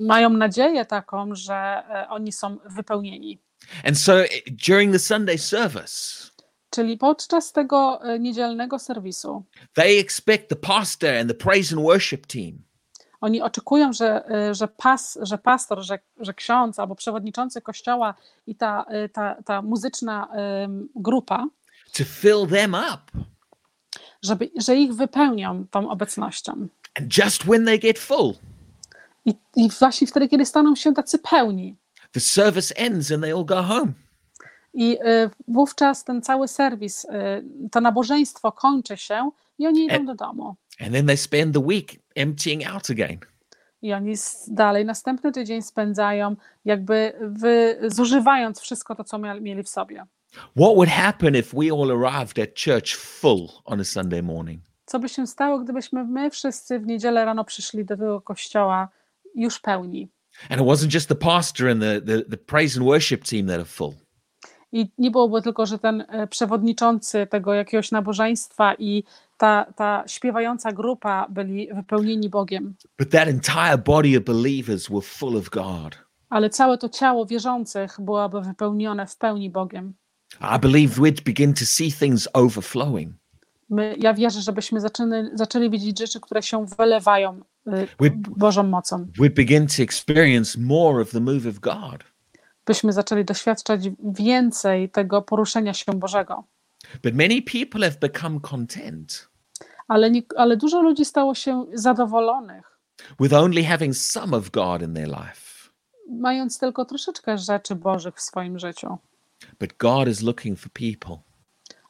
[0.00, 3.38] mają nadzieję taką, że oni są wypełnieni.
[3.84, 4.28] And so eh,
[4.68, 6.28] during the Sunday service,
[6.70, 9.44] Czyli podczas tego y, niedzielnego serwisu
[9.74, 12.62] they expect the pastor and the praise and worship team
[13.20, 18.14] Oni oczekują, że, y, że, pas, że pastor, że, że ksiądz albo przewodniczący kościoła
[18.46, 20.28] i ta, y, ta, ta muzyczna
[20.94, 21.46] grupa,
[21.92, 23.24] to fill them up.
[24.22, 26.68] żeby, że ich wypełnią tą obecnością.
[27.00, 28.34] And just when they get full,
[29.24, 31.76] I, I właśnie wtedy, kiedy staną się tacy pełni,
[32.12, 33.92] the service ends and they all go home.
[34.74, 37.08] I y, wówczas ten cały serwis, y,
[37.70, 40.56] to nabożeństwo kończy się i oni idą E- do domu.
[40.80, 43.18] And then they spend the week emptying out again.
[43.82, 44.14] I oni
[44.48, 50.06] dalej następny tydzień spędzają, jakby wy, zużywając wszystko to, co mieli w sobie.
[50.32, 54.62] What would happen if we all arrived at church full on a Sunday morning?
[54.86, 58.88] Co by się stało, gdybyśmy my wszyscy w niedzielę rano przyszli do tego kościoła
[59.34, 60.08] już pełni?
[60.50, 63.56] And it wasn't just the pastor and the, the, the praise and worship team that
[63.56, 63.94] are full.
[64.72, 69.04] I nie byłoby tylko, że ten e, przewodniczący tego jakiegoś nabożeństwa i
[69.38, 75.36] ta, ta śpiewająca grupa byli wypełnieni Bogiem, But that entire body of believers were full
[75.36, 75.98] of God.
[76.30, 79.94] ale całe to ciało wierzących byłoby wypełnione w pełni Bogiem.
[80.56, 83.12] I believe we'd begin to see things overflowing.
[83.70, 87.40] My, ja wierzę, żebyśmy zaczęli, zaczęli widzieć rzeczy, które się wylewają
[88.36, 89.06] Bożą mocą.
[89.18, 92.04] We'd begin to experience more of the move of God.
[92.66, 96.44] Byśmy zaczęli doświadczać więcej tego poruszenia się Bożego.
[97.02, 99.28] But many people have become content
[99.88, 102.78] Ale, nie, ale dużo ludzi stało się zadowolonych,
[103.20, 105.70] with only having some of God in their life.
[106.10, 108.98] mając tylko troszeczkę rzeczy Bożych w swoim życiu.
[109.60, 111.16] But God is looking for people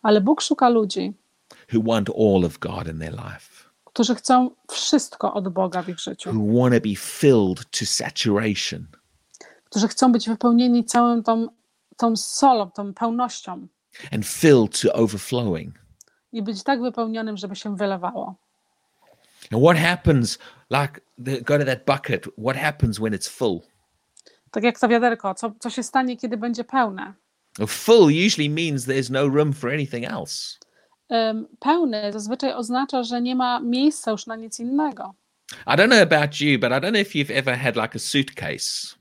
[0.03, 1.13] Ale Bóg szuka ludzi,
[1.75, 3.58] who want all of God in their life,
[3.99, 8.87] którzy chcą wszystko od Boga w ich życiu, who want to be filled to saturation.
[9.65, 11.49] którzy chcą być wypełnieni całą tą,
[11.97, 13.67] tą solą, tą pełnością
[14.13, 15.75] and filled to overflowing.
[16.33, 18.35] i być tak wypełnionym, żeby się wylewało.
[19.53, 20.39] And what happens,
[20.71, 23.61] like, go to that bucket, what happens when it's full?
[24.51, 27.15] Tak jak to wiaderko, co, co się stanie, kiedy będzie pełne?
[27.69, 30.59] Full usually means there's no room for anything else.
[31.59, 35.15] Pełny zazwyczaj oznacza, że nie ma miejsca już na nic innego.
[35.67, 37.99] I don't know about you, but I don't know if you've ever had like a
[37.99, 38.97] suitcase.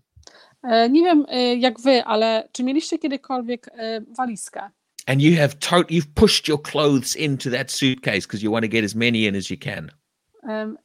[0.64, 4.70] E, Nie wiem e, jak wy, ale czy mieliście kiedykolwiek e, walizkę?
[5.06, 8.70] And you have to- you've pushed your clothes into that suitcase because you want to
[8.70, 9.92] get as many in as you can.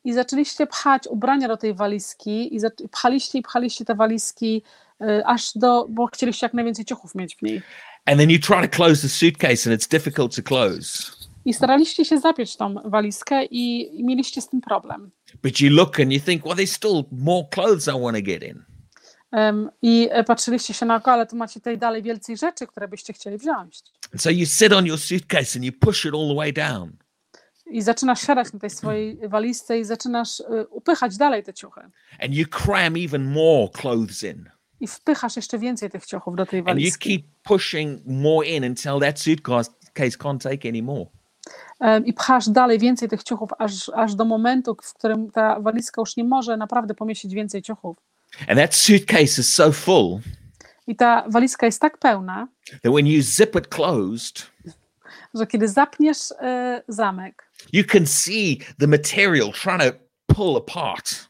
[0.04, 4.62] I zaczęliście pchać ubrania do tej walizki i pchaliście i pchaliście te walizki
[5.24, 7.62] aż do, bo chcieliście jak najwięcej ciuchów mieć w niej.
[8.06, 11.12] And then you try to close the suitcase and it's difficult to close.
[11.44, 15.10] I staraliście się zapiąć tą walizkę i, mieliście z tym problem.
[15.42, 18.42] But you look and you think, well, there's still more clothes I want to get
[18.42, 18.64] in.
[19.32, 23.12] Em, I e, patrzyliście się naokoło, ale tu macie tutaj dalej więcej rzeczy, które byście
[23.12, 23.78] chcieli wziąć.
[24.12, 26.92] And so you sit on your suitcase and you push it all the way down.
[27.66, 31.80] I zaczynasz siadać na tej swojej walizce i zaczynasz e, upychać dalej te ciuchy.
[32.20, 34.50] and you cram even more clothes in
[34.82, 37.18] I wpychasz jeszcze więcej tych ciuchów do tej and you walizki.
[37.18, 41.06] keep pushing more in until that suitcase case can't take any more
[41.80, 46.02] Em, I pchasz dalej więcej tych ciuchów, aż, aż do momentu, w którym ta walizka
[46.02, 47.96] już nie może naprawdę pomieścić więcej ciuchów.
[48.48, 50.18] and that suitcase is so full
[50.86, 52.48] I ta walizka jest tak pełna,
[52.82, 54.50] that when you zip it closed
[55.34, 61.28] że kiedy zapniesz e, zamek, you can see the material trying to pull apart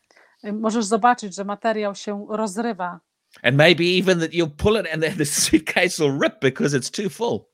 [0.53, 3.01] możesz zobaczyć, że materiał się rozrywa.
[3.43, 6.91] And maybe even that you'll pull it and then the suitcase will rip because it's
[6.91, 7.53] too full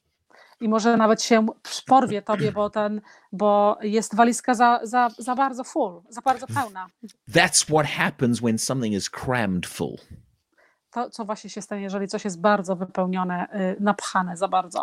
[0.61, 1.47] I może nawet się
[1.87, 3.01] porwie tobie, bo, ten,
[3.33, 6.87] bo jest walizka za, za, za bardzo full, za bardzo pełna.
[7.31, 9.97] that's what happens when something is crammed full
[10.91, 14.83] To, co właśnie się stanie, jeżeli coś jest bardzo wypełnione, y, napchane za bardzo.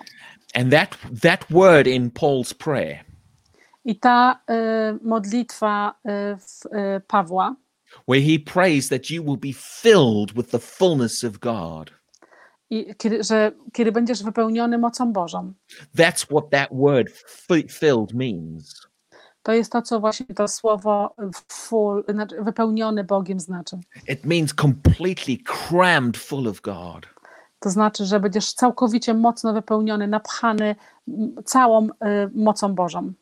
[0.53, 3.05] and that that word in paul's prayer
[3.85, 7.55] I ta y, modlitwa y, w, y, Pawła,
[8.07, 11.91] where he prays that you will be filled with the fullness of god
[12.69, 15.53] i kiedy, że kiedy będziesz wypełniony mocą Bożą,
[15.97, 17.09] That's what that word
[17.69, 18.87] filled means.
[19.43, 21.15] to jest to, co właśnie to słowo
[21.47, 23.79] full, znaczy wypełniony Bogiem znaczy.
[24.07, 27.07] It means completely crammed full of God.
[27.59, 30.75] To znaczy, że będziesz całkowicie mocno wypełniony, napchany
[31.45, 31.89] całą y,
[32.33, 33.13] mocą Bożą.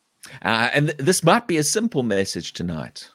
[0.42, 3.13] Uh, and this might be a simple message tonight,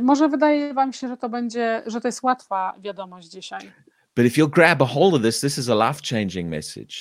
[0.00, 3.72] Może wydaje wam się, że to będzie, że to jest łatwa wiadomość dzisiaj,
[4.16, 6.94] but if you'll grab a hold of this, this is a life changing message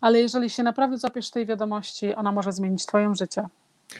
[0.00, 3.48] ale jeżeli się naprawdę zapiesz tej wiadomości, ona może zmienić twoje życie.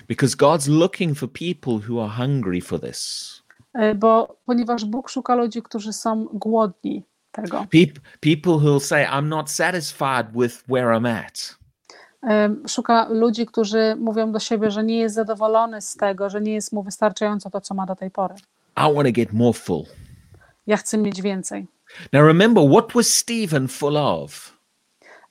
[0.09, 3.31] because God's looking for people who are hungry for this.
[3.79, 7.67] Y, Bo ponieważ Bóg szuka ludzi, którzy są głodni tego.
[7.73, 11.59] Peop- people who will say, I'm not satisfied with where I'm at.
[12.69, 16.73] Szuka ludzi, którzy mówią do siebie, że nie jest zadowolony z tego, że nie jest
[16.73, 18.35] mu wystarczająco to, co ma do tej pory.
[18.77, 19.85] I want to get more full.
[20.67, 21.67] Ja chcę mieć więcej.
[22.13, 24.55] Now, remember, what was Stephen full of?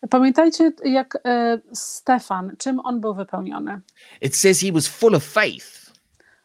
[0.09, 3.81] Pamiętajcie, jak e, Stefan, czym on był wypełniony.
[4.21, 5.91] It says he was full of faith,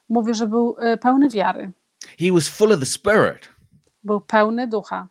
[0.09, 1.71] Mówi, że był e, pełny wiary,
[2.19, 3.49] he was full of the Spirit,
[4.05, 5.07] był pełny ducha,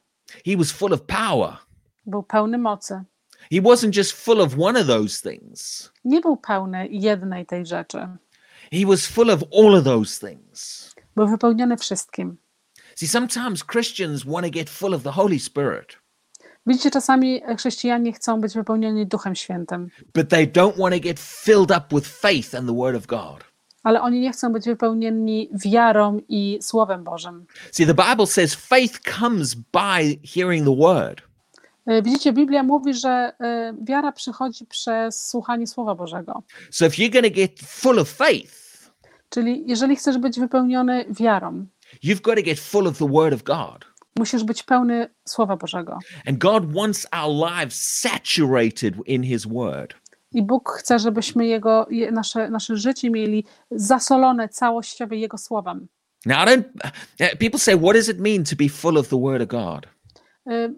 [0.45, 1.57] he was full of power.
[2.05, 3.03] był pełny mocy,
[3.51, 5.91] He wasn't just full of one of those things.
[6.05, 7.97] Nie był pełny jednej tej rzeczy.
[8.71, 10.91] He was full of all of those things.
[11.15, 12.37] Był wypełniony wszystkim.
[12.95, 15.97] See, sometimes Christians want to get full of the Holy Spirit,
[16.67, 21.71] Widzicie, czasami chrześcijanie chcą być wypełnieni Duchem Świętym, but they don't want to get filled
[21.71, 23.43] up with faith and the Word of God.
[23.83, 27.45] ale oni nie chcą być wypełnieni wiarą i Słowem Bożym.
[27.71, 31.21] See, the Bible says faith comes by hearing the Word.
[31.87, 36.43] E, Widzicie, Biblia mówi, że e, wiara przychodzi przez słuchanie Słowa Bożego.
[36.71, 38.67] So if you're going to get full of faith,
[39.29, 41.65] Czyli jeżeli chcesz być wypełniony wiarą,
[42.03, 43.85] you've got to get full of the Word of God.
[44.19, 45.99] musisz być pełny Słowa Bożego.
[46.27, 49.93] And God wants our lives saturated in His Word.
[50.31, 55.87] I Bóg chce, żebyśmy jego, je- nasze, nasze życie mieli zasolone całościowo Jego Słowem.
[56.25, 56.63] Now, I don't,
[57.21, 59.87] uh, people say, what does it mean to be full of the Word of God?
[60.51, 60.73] Y,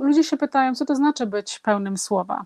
[0.00, 2.44] Ludzie się pytają, co to znaczy być pełnym Słowa?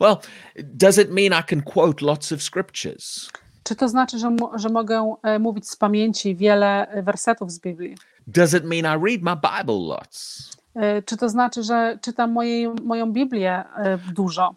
[0.00, 0.16] Well,
[0.64, 3.30] does it mean I can quote lots of scriptures?
[3.62, 7.96] Czy to znaczy, że, że mogę e, mówić z pamięci wiele wersetów z Biblii?
[8.26, 10.48] Does it mean I read my Bible lots?
[10.74, 14.54] E, Czy to znaczy, że czytam mojej, moją Biblię e, dużo?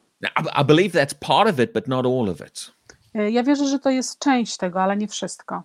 [0.62, 2.71] I, believe that's part of it, but not all of it.
[3.15, 5.63] E, Ja wierzę, że to jest część tego, ale nie wszystko.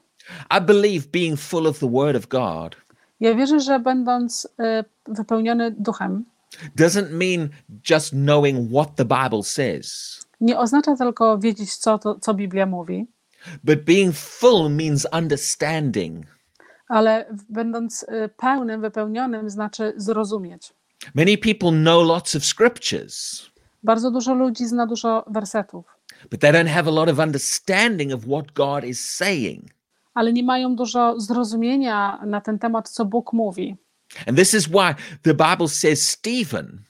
[0.59, 2.77] I believe being full of the Word of God
[3.21, 6.25] Ja wierzę, że będąc e, wypełniony duchem,
[6.79, 7.49] doesn't mean
[7.91, 13.07] just knowing what the Bible says, nie oznacza tylko wiedzieć, co, to, co Biblia mówi,
[13.65, 16.27] but being full means understanding.
[16.89, 20.73] ale będąc e, pełnym, wypełnionym, znaczy zrozumieć.
[21.15, 23.47] Many people know lots of scriptures,
[23.83, 25.85] Bardzo dużo ludzi zna dużo wersetów,
[26.31, 29.76] but they don't have a lot of understanding of what God is saying.
[30.17, 33.77] Ale nie mają dużo zrozumienia na ten temat, co Bóg mówi.
[34.27, 36.83] And this is why the Bible says Stephen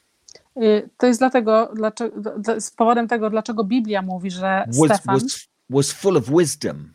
[0.63, 5.19] Y, To jest dlatego, dlaczego, dla- z powodem tego, dlaczego Biblia mówi, że was, Stefan
[5.21, 6.93] was, was full of wisdom.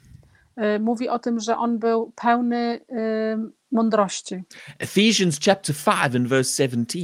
[0.76, 4.44] y, mówi o tym, że on był pełny y, mądrości.
[4.80, 7.00] Ephesians chapter 5 and verse 17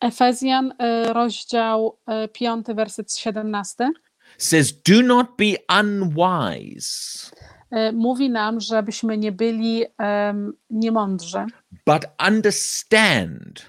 [0.00, 0.72] Efezjan,
[1.12, 1.98] rozdział
[2.32, 3.90] 5, werset 17,
[4.38, 7.30] says, Do not be unwise,
[7.92, 11.38] mówi nam, żebyśmy nie byli em, niemądrzy,
[11.86, 13.66] but understand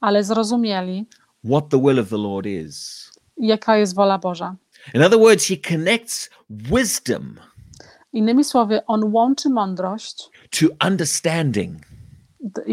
[0.00, 1.06] ale zrozumieli,
[1.44, 3.10] what the will of the Lord is.
[3.36, 4.56] jaka jest wola Boża.
[4.94, 7.34] In other words, he connects wisdom
[8.12, 11.78] Innymi słowy, on łączy mądrość to understanding,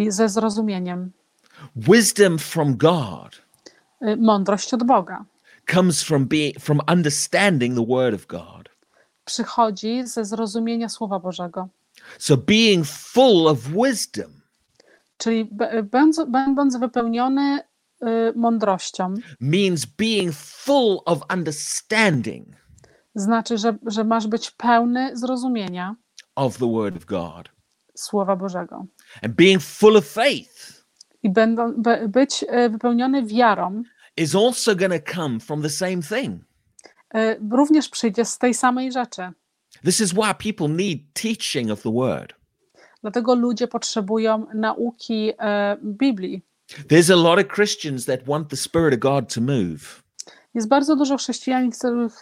[0.10, 1.12] ze zrozumieniem.
[1.76, 3.42] wisdom from God
[4.02, 5.26] Y, Mądrość od Boga
[5.74, 8.59] comes from being from understanding the word of God.
[9.30, 11.68] Przychodzi ze zrozumienia Słowa Bożego.
[12.18, 14.32] So being full of wisdom
[15.18, 15.50] Czyli
[16.26, 17.60] będąc, wypełniony
[18.04, 22.48] y, mądrością, means being full of understanding
[23.16, 25.96] znaczy, że, że masz być pełny zrozumienia
[26.36, 27.50] of the word of God.
[27.96, 28.86] Słowa Bożego.
[29.24, 30.84] And being full of faith
[31.24, 33.84] I będą, be, być y, wypełniony wiarą
[34.18, 36.49] is also going to come from the same thing.
[37.16, 39.22] Y, również przyjdzie z tej samej rzeczy.
[39.86, 42.34] This is why people need teaching of the word.
[43.02, 46.42] Dlatego ludzie potrzebują nauki e, Biblii.
[46.88, 50.04] There's a lot of Christians that want the Spirit of God to move.
[50.54, 51.70] Jest bardzo dużo chrześcijan,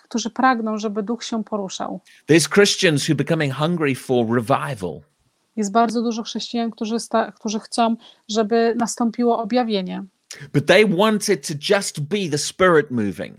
[0.03, 2.01] którzy- pragną, żeby duch się poruszał.
[2.29, 5.01] There's Christians who becoming hungry for revival.
[5.55, 7.95] Jest bardzo dużo chrześcijan, którzy, sta, którzy chcą,
[8.29, 10.03] żeby nastąpiło objawienie,
[10.53, 13.37] But they want it to just be the Spirit moving.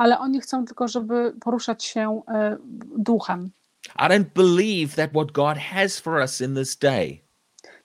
[0.00, 2.56] Ale oni chcą tylko, żeby poruszać się e,
[2.98, 3.50] duchem.
[3.96, 7.20] I don't believe that what God has for us in this day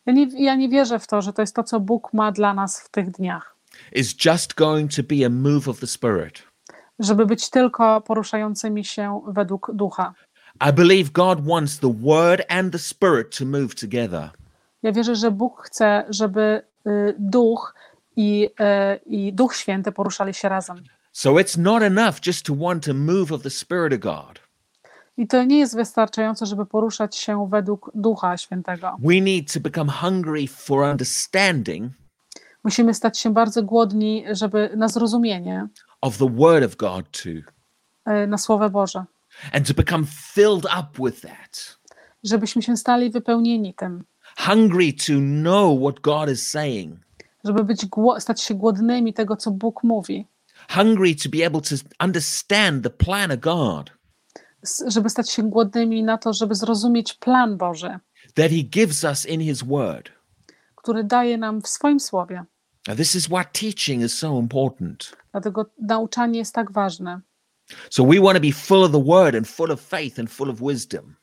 [0.06, 2.54] Ja nie, ja nie wierzę w to, że to jest to, co Bóg ma dla
[2.54, 3.56] nas w tych dniach.
[3.92, 6.44] is just going to be a move of the Spirit.
[7.00, 10.14] Żeby być tylko poruszającymi się według ducha.
[10.70, 14.30] I believe God wants the Word and the Spirit to move together.
[14.84, 17.74] Ja wierzę, że Bóg chce, żeby y, duch
[18.16, 18.50] i,
[18.94, 20.78] y, i duch święty poruszali się razem.
[21.18, 24.40] So it's not enough just to want a move of the Spirit of God.
[25.18, 28.96] I to nie jest wystarczające, żeby poruszać się według ducha świętego.
[29.00, 31.94] We need to become hungry for understanding
[32.64, 35.68] Musimy stać się bardzo głodni, żeby na zrozumienie,
[36.02, 37.32] of the Word of God too,
[38.24, 39.06] y, na Słowo Boże.
[39.54, 41.78] and to become filled up with that.
[42.24, 44.04] Żebyśmy się stali wypełnieni tym.
[44.38, 45.14] Hungry to
[45.44, 47.00] know what God is saying.
[47.44, 50.28] Żeby być, gło- stać się głodnymi tego, co Bóg mówi.
[50.70, 53.92] Hungry to be able to understand the plan of God
[54.88, 58.00] Żeby stać się głodnymi na to, żeby zrozumieć plan Boży,
[58.36, 60.10] that He gives us in His Word.
[60.76, 62.44] który daje nam w swoim Słowie.
[62.88, 65.16] Now, this is why teaching is so important.
[65.32, 67.22] Dlatego nauczanie jest tak ważne.
[67.90, 70.50] So we want to be full of the word and full of faith and full
[70.50, 71.16] of wisdom.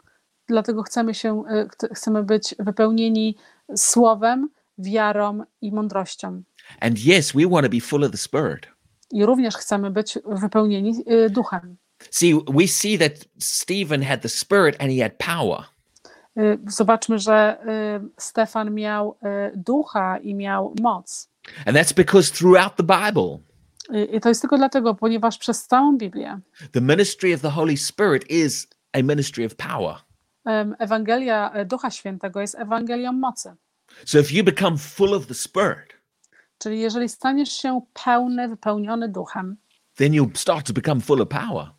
[0.48, 3.36] Dlatego chcemy się, ch- chcemy być wypełnieni
[3.76, 6.42] słowem, wiarą i mądrością.
[6.80, 8.66] And yes, we want to be full of the Spirit.
[9.12, 11.76] I również chcemy być wypełnieni y, duchem.
[12.10, 15.64] See, we see that Stephen had the Spirit and he had power.
[16.38, 17.58] Y, Zobaczmy, że
[18.06, 19.18] y, Stefan miał
[19.54, 21.28] ducha i miał moc.
[21.66, 23.38] And that's because throughout the Bible,
[24.12, 26.40] I to jest tylko dlatego, ponieważ przez całą Biblię
[26.72, 29.96] the ministry of the Holy Spirit is a ministry of power.
[30.78, 33.54] Ewangelia Ducha Świętego jest Ewangelią mocy.
[34.04, 35.91] So if you become full of the Spirit,
[36.62, 39.56] Czyli jeżeli staniesz się pełny, wypełniony duchem,
[39.96, 41.70] then you'll start to become full of power.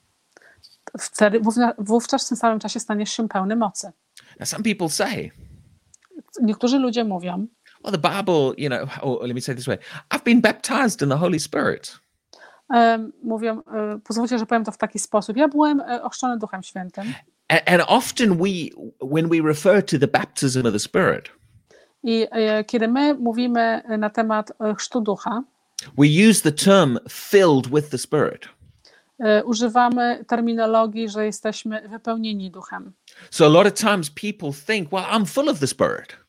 [1.00, 1.42] wtedy,
[1.78, 3.92] wówczas w tym samym czasie staniesz się pełny mocy.
[4.40, 5.32] Now, some people say,
[6.42, 7.48] Niektórzy ludzie mówią,
[7.84, 9.78] well, the Bible, you know, or let me say this way
[10.10, 12.00] I've been baptized in the Holy Spirit.
[13.24, 15.38] mówią, e, pozwólcie, że powiem to w taki sposób.
[15.38, 17.14] Ja byłem e, ochrzczony Duchem Świętym
[17.48, 18.70] And often we,
[19.02, 21.30] when we refer to the baptism of the Spirit,
[22.04, 25.44] i e, kiedy my mówimy na temat e, chrztu Ducha,
[25.98, 28.50] we use the term filled with the Spirit.
[29.20, 32.92] e, używamy terminologii, że jesteśmy wypełnieni Duchem.
[33.30, 36.24] So a lot of times people think, well, I'm full of the Spirit.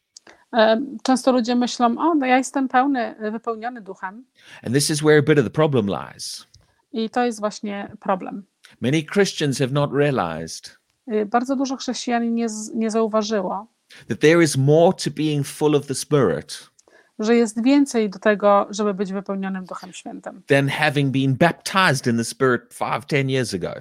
[1.03, 4.25] Często ludzie myślą, o, no ja jestem pełny, wypełniony Duchem
[4.67, 6.47] And this is where a bit of the problem lies.
[6.93, 8.43] i to jest właśnie problem.
[8.81, 10.79] Many Christians have not realized
[11.27, 13.67] Bardzo dużo chrześcijanin nie, nie zauważyło,
[14.09, 16.71] that there is more to being full of the Spirit
[17.19, 22.17] że jest więcej do tego, żeby być wypełnionym Duchem Świętym, than having been baptized in
[22.17, 23.75] the Spirit five, ten years ago.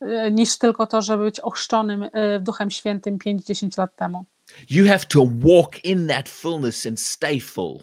[0.00, 4.24] e, niż tylko to, żeby być ochrzczonym e, Duchem Świętym 5-10 lat temu.
[4.70, 7.80] You have to walk in that fullness and stay full.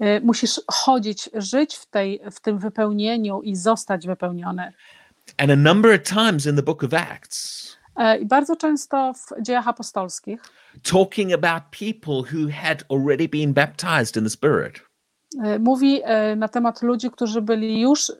[0.00, 4.72] E, Musisz chodzić, żyć w, tej, w tym wypełnieniu i zostać wypełniony.
[5.38, 7.76] And a number of times in the book of Acts,
[8.20, 10.40] I bardzo często w dziejach apostolskich
[10.82, 14.80] talking about people who had already been baptized in the Spirit.
[15.44, 18.14] e, mówi e, na temat ludzi, którzy byli już e,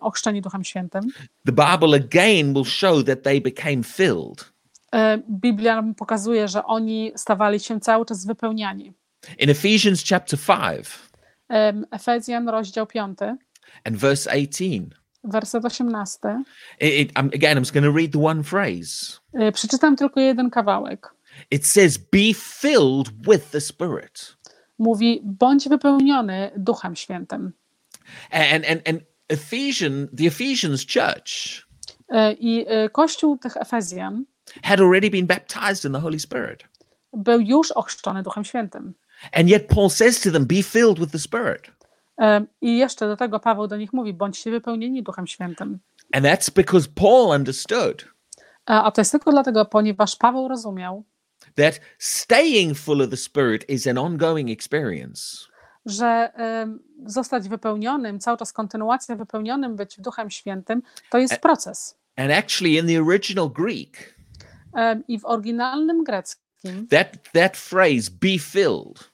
[0.00, 1.02] ochrzczeni Duchem Świętym.
[1.46, 4.52] The Bible again will show that they became filled.
[4.94, 8.92] E, Biblia nam pokazuje, że oni stawali się cały czas wypełniani.
[9.38, 10.86] In Ephesians chapter 5
[11.48, 13.18] Em, Efezjan, rozdział 5,
[13.84, 16.44] and verse 18, werset 18.
[16.80, 19.20] it, it- I'm, again, I'm just going to read the one phrase.
[19.34, 21.14] E, Przeczytam tylko jeden kawałek.
[21.50, 24.36] It says, Be filled with the Spirit.
[24.78, 27.52] Mówi, bądź wypełniony Duchem Świętym.
[28.30, 31.62] And, and, and Ephesian, the Ephesians church
[32.08, 34.24] E, I e, kościół tych Efezjan
[34.64, 36.64] had already been baptized in the Holy Spirit.
[37.12, 38.94] był już ochrzczony Duchem Świętym.
[39.32, 41.70] And yet Paul says to them, Be filled with the Spirit.
[42.22, 45.78] E, I jeszcze do tego Paweł do nich mówi, bądźcie wypełnieni Duchem Świętym.
[46.12, 48.04] And that's because Paul understood
[48.66, 51.04] A, a to jest tylko dlatego, ponieważ Paweł rozumiał,
[51.54, 55.46] that staying full of the Spirit is an ongoing experience.
[55.86, 61.98] że em, zostać wypełnionym, cały czas kontynuacja wypełnionym być Duchem Świętym, to jest proces.
[62.16, 64.14] And actually, in the original Greek,
[64.74, 69.11] Em, I w oryginalnym greckim that, that phrase, be filled,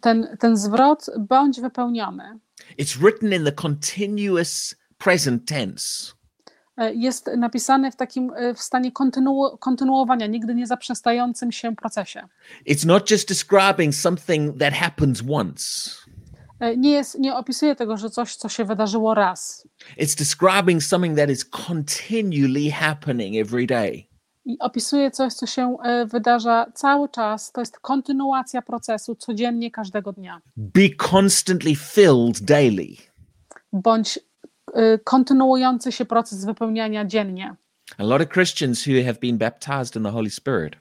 [0.00, 2.38] ten, ten zwrot bądź wypełniony
[2.78, 6.12] it's written in the continuous present tense.
[6.76, 12.28] e, jest napisany w takim e, w stanie kontynu, kontynuowania, nigdy nie zaprzestającym się procesie.
[12.68, 15.90] It's not just describing something that happens once,
[16.60, 19.68] E, Nie, jest, nie opisuje tego, że coś, co się wydarzyło raz.
[19.98, 24.08] it's describing something that is continually happening every day.
[24.44, 27.52] I opisuje coś, co się e, wydarza cały czas.
[27.52, 30.40] To jest kontynuacja procesu codziennie, każdego dnia.
[30.56, 32.86] Be constantly filled daily.
[33.72, 34.18] Bądź
[34.74, 37.54] e, kontynuujący się proces wypełniania dziennie.
[37.98, 40.74] A lot of Christians who have been baptized in the Holy Spirit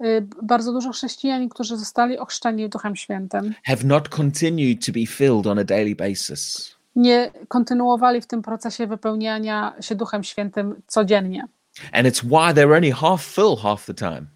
[0.00, 5.46] E, Bardzo dużo chrześcijanin, którzy zostali ochrzczeni Duchem Świętym, have not continued to be filled
[5.46, 6.74] on a daily basis.
[6.96, 11.44] nie kontynuowali w tym procesie wypełniania się Duchem Świętym codziennie.
[11.92, 14.26] And it's why they're only half full half the time.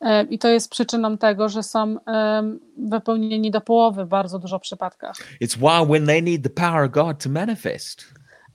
[0.00, 4.58] E, I to jest przyczyną tego, że są em, wypełnieni do połowy w bardzo dużo
[4.60, 5.16] przypadkach.
[5.42, 8.04] It's why when they need the power of God to manifest,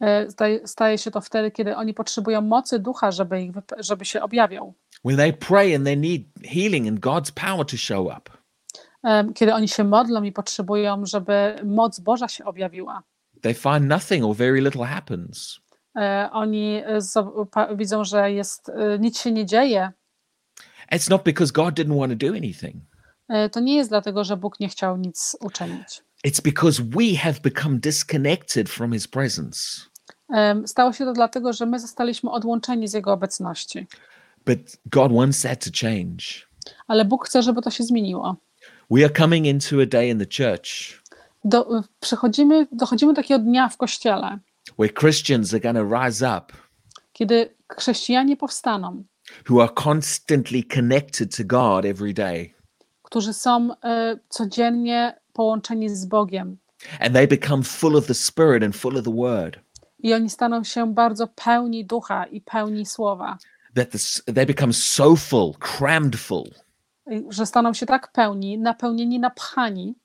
[0.01, 4.21] E, Staje, staje się to wtedy, kiedy oni potrzebują mocy ducha, żeby, ich, żeby się
[4.21, 4.73] objawiał.
[5.05, 8.31] when they pray and they need healing and God's power to show up,
[9.03, 13.03] Em, Kiedy oni się modlą i potrzebują, żeby moc Boża się objawiła.
[13.41, 15.59] they find nothing or very little happens.
[15.95, 19.91] E, Oni e, widzą, że jest, e, nic się nie dzieje.
[20.91, 22.75] It's not because God didn't want to do anything.
[23.51, 26.03] To nie jest dlatego, że Bóg nie chciał nic uczynić.
[26.27, 29.59] It's because we have become disconnected from his presence.
[30.65, 33.87] Stało się to dlatego, że my zostaliśmy odłączeni z Jego obecności.
[34.45, 36.23] But God wants that to change.
[36.87, 38.35] Ale Bóg chce, żeby to się zmieniło.
[38.91, 41.01] We are coming into a day in the church
[41.43, 44.39] Do, przechodzimy, dochodzimy do takiego dnia w Kościele,
[44.79, 46.53] where Christians are going to rise up
[47.13, 49.03] kiedy chrześcijanie powstaną,
[49.49, 52.53] who are constantly connected to God every day.
[53.03, 56.57] którzy są e, codziennie połączeni z Bogiem
[56.99, 59.59] And they become full of the Spirit and full of the Word.
[59.99, 63.37] i oni staną się bardzo pełni ducha i pełni słowa.
[63.75, 66.51] That the, they become so full, crammed full,
[67.29, 69.95] Że staną się tak pełni, napełnieni, napchani,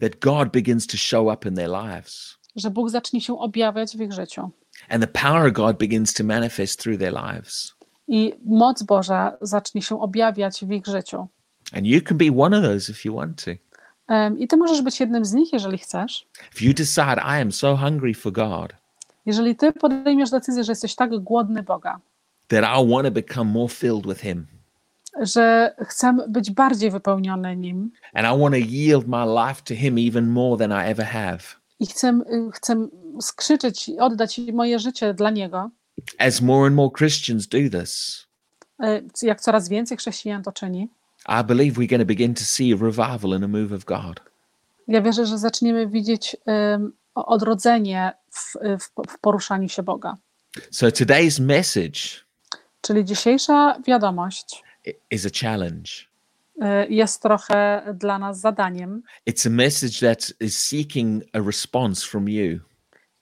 [0.00, 2.38] that God begins to show up in their lives.
[2.56, 4.50] Że Bóg zacznie się objawiać w ich życiu.
[4.88, 7.74] And the power of God begins to manifest through their lives.
[8.08, 11.28] I moc Boża zacznie się objawiać w ich życiu.
[11.72, 13.50] And you can be one of those if you want to.
[14.38, 16.26] I ty możesz być jednym z nich, jeżeli chcesz.
[16.52, 18.72] If you decide, I am so hungry for God
[19.26, 22.00] Jeżeli ty podejmiesz decyzję, że jesteś tak głodny Boga,
[22.48, 24.46] that I want to become more filled with Him.
[25.20, 29.98] że chcę być bardziej wypełniony nim And I want to yield my life to Him
[29.98, 31.59] even more than I ever have.
[31.80, 32.88] I chcę, y, chcę
[33.20, 35.70] skrzyczeć i oddać moje życie dla Niego,
[36.18, 38.26] As more and more Christians do this,
[38.84, 40.88] y, jak coraz więcej chrześcijan to czyni,
[41.28, 44.20] I believe we're going to begin to see a revival and a move of God.
[44.88, 46.36] ja wierzę, że zaczniemy widzieć
[46.74, 50.16] ym, odrodzenie w, w, w poruszaniu się Boga.
[50.70, 52.00] So today's message
[52.80, 54.62] Czyli dzisiejsza wiadomość
[55.10, 56.09] is a challenge.
[56.56, 59.02] Y, jest trochę dla nas zadaniem.
[59.30, 62.60] It's a message that is seeking a response from you.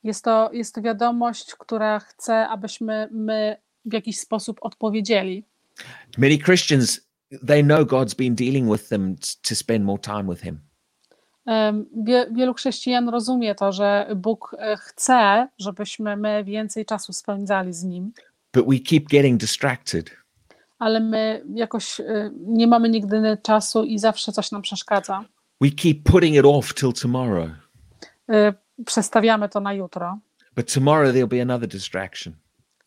[0.05, 5.45] Jest to, jest to wiadomość, która chce, abyśmy my w jakiś sposób odpowiedzieli.
[6.19, 7.01] Many Christians,
[7.47, 9.17] they know God's been dealing with them
[9.49, 10.61] to spend more time with Him.
[12.05, 17.85] Wie, wielu chrześcijan rozumie to, że Bóg e, chce, żebyśmy my więcej czasu spędzali z
[17.85, 18.13] Nim,
[18.53, 20.11] But we keep getting distracted.
[20.79, 25.25] Ale my jakoś e, nie mamy nigdy czasu i zawsze coś nam przeszkadza.
[25.61, 27.49] We keep putting it off till tomorrow.
[28.31, 28.53] E,
[28.87, 30.19] Przestawiamy to na jutro,
[30.57, 32.35] But tomorrow there'll be another distraction.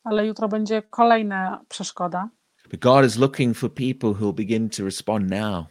[0.03, 2.29] ale jutro będzie kolejna przeszkoda.
[2.71, 5.65] But God is looking for people begin to respond now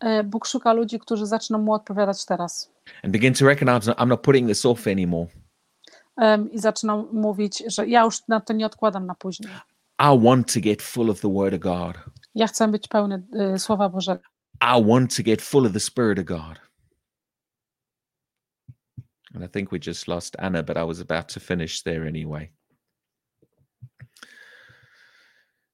[0.00, 2.72] E, Bóg szuka ludzi, którzy zaczną mu odpowiadać teraz
[3.04, 5.26] and begin to recognize I'm not putting this off anymore.
[6.52, 9.52] I zaczną mówić, że ja już na to nie odkładam na później.
[9.98, 11.98] I want to get full of the Word of God.
[12.34, 14.22] Ja chcę być pełny e, Słowa Bożego.
[14.60, 16.60] I want to get full of the Spirit of God.
[19.34, 22.50] And I think we just lost Anna, but I was about to finish there anyway.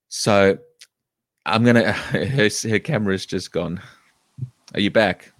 [0.08, 0.58] So
[1.46, 3.80] I'm going to, her, her camera's just gone.
[4.74, 5.32] Are you back?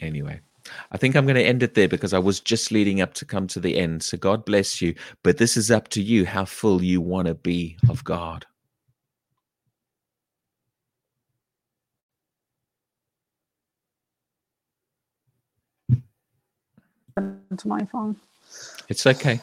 [0.00, 0.40] Anyway,
[0.90, 3.24] I think I'm going to end it there because I was just leading up to
[3.24, 4.02] come to the end.
[4.02, 4.94] So God bless you.
[5.22, 8.46] But this is up to you how full you want to be of God.
[17.58, 18.16] to my phone.
[18.88, 19.40] It's okay.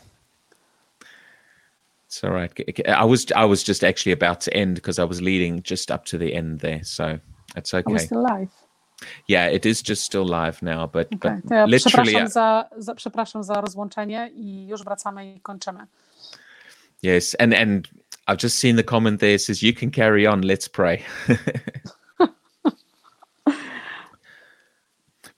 [2.08, 2.52] It's all right.
[2.88, 6.06] I was I was just actually about to end because I was leading just up
[6.06, 6.84] to the end there.
[6.84, 7.20] So
[7.56, 7.98] we okay.
[7.98, 8.50] still live?
[9.28, 11.42] Yeah, it is just still live now, but Okay.
[11.44, 11.80] but ja literally,
[12.12, 15.86] przepraszam za, za, przepraszam za rozłączenie i już wracamy i kończymy.
[17.04, 17.36] yes.
[17.40, 17.88] And and
[18.28, 20.42] I've just seen the comment there it says you can carry on.
[20.42, 21.04] Let's pray.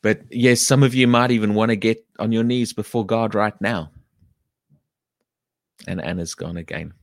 [0.01, 3.35] but yes, some of you might even want to get on your knees before God
[3.35, 3.91] right now.
[5.87, 6.93] And Anna's gone again.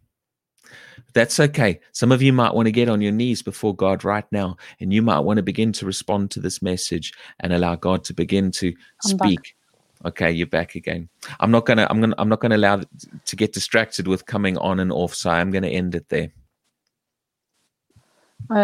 [1.19, 1.81] That's okay.
[1.91, 4.93] Some of you might want to get on your knees before God right now, and
[4.93, 8.53] you might want to begin to respond to this message and allow God to begin
[8.53, 8.69] to
[9.05, 9.27] I'm back.
[9.27, 9.57] speak.
[10.05, 11.09] Okay, you're back again.
[11.41, 11.89] I'm not gonna.
[11.91, 12.15] I'm gonna.
[12.19, 12.83] I'm not gonna allow
[13.25, 15.13] to get distracted with coming on and off.
[15.13, 16.31] So I'm gonna end it there.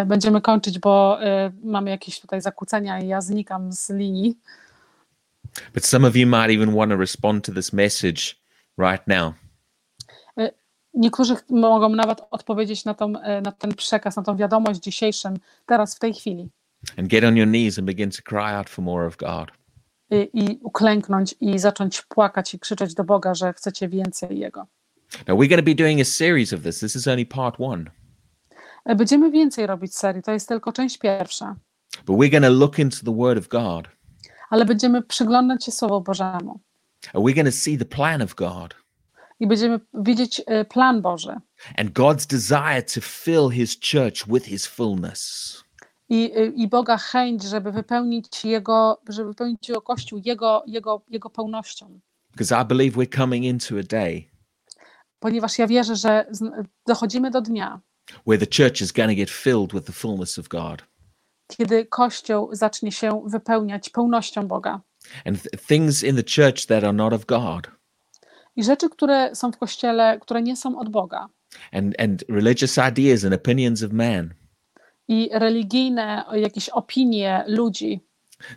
[0.07, 4.35] Będziemy kończyć, bo e, mamy jakieś tutaj zakłócenia i ja znikam z linii.
[5.73, 8.37] But some of you might even want to respond to this message
[8.79, 9.35] right now.
[10.95, 15.97] Niektórzy mogą nawet odpowiedzieć na, tą, e, na ten przekaz, na tą wiadomość dzisiejszym, teraz
[15.97, 16.49] w tej chwili.
[16.99, 19.51] and get on your knees and begin to cry out for more of God.
[20.11, 24.67] I, I uklęknąć i zacząć płakać i krzyczeć do Boga, że chcecie więcej Jego.
[25.29, 26.81] Now, we're going to be doing a series of this.
[26.81, 27.85] This is only part one,
[28.85, 31.57] E, Będziemy więcej robić serii, to jest tylko część pierwsza,
[32.07, 33.89] but we're going to look into the Word of God
[34.51, 36.61] ale będziemy przyglądać się Słowu Bożemu
[37.15, 38.75] and we're going to see the plan of God
[39.45, 41.37] i będziemy widzieć e, plan Boży
[41.79, 45.65] and God's desire to fill His church with His fullness.
[46.09, 52.01] i, i Boga chęć, żeby wypełnić Jego, żeby wypełnić Jego Kościół Jego, Jego, Jego pełnością.
[52.31, 54.25] Because I believe we're coming into a day
[55.19, 56.27] Ponieważ ja wierzę, że
[56.87, 57.81] dochodzimy do dnia,
[58.27, 60.85] where the church is going to get filled with the fullness of God.
[61.57, 64.81] kiedy Kościół zacznie się wypełniać pełnością Boga.
[65.25, 67.71] And th- things in the church that are not of God
[68.57, 71.29] I rzeczy, które są w Kościele, które nie są od Boga,
[71.73, 74.35] and, and religious ideas and opinions of man,
[75.09, 78.01] i religijne jakieś opinie ludzi,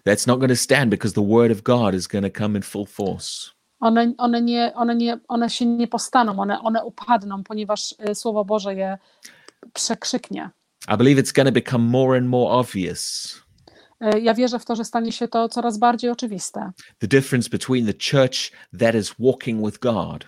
[0.05, 2.63] that's not going to stand because the word of God is going to come in
[2.63, 3.57] full force.
[3.79, 8.45] one, one, nie, one, nie, one się nie postaną, one, one upadną, ponieważ y, Słowo
[8.45, 8.97] Boże je
[9.73, 10.49] przekrzyknie.
[10.93, 13.46] I believe it's going to become more and more obvious
[14.21, 17.93] Ja wierzę w to, że stanie się to coraz bardziej oczywiste, the difference between the
[18.11, 20.25] church that is walking with God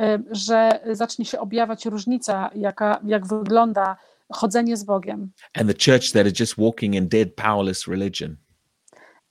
[0.00, 3.96] y, że zacznie się objawiać różnica, jaka, jak wygląda
[4.32, 8.36] chodzenie z Bogiem and the church that is just walking in dead, powerless religion.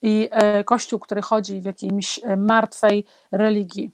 [0.02, 0.28] i
[0.60, 3.90] y, Kościół, który chodzi w jakiejś martwej religii.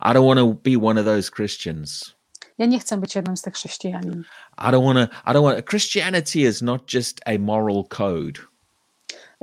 [0.00, 2.14] I don't want to be one of those Christians.
[2.58, 4.24] Ja nie chcę być jednym z tych chrześcijanin.
[4.58, 8.40] I don't want to, I don't want, Christianity is not just a moral code.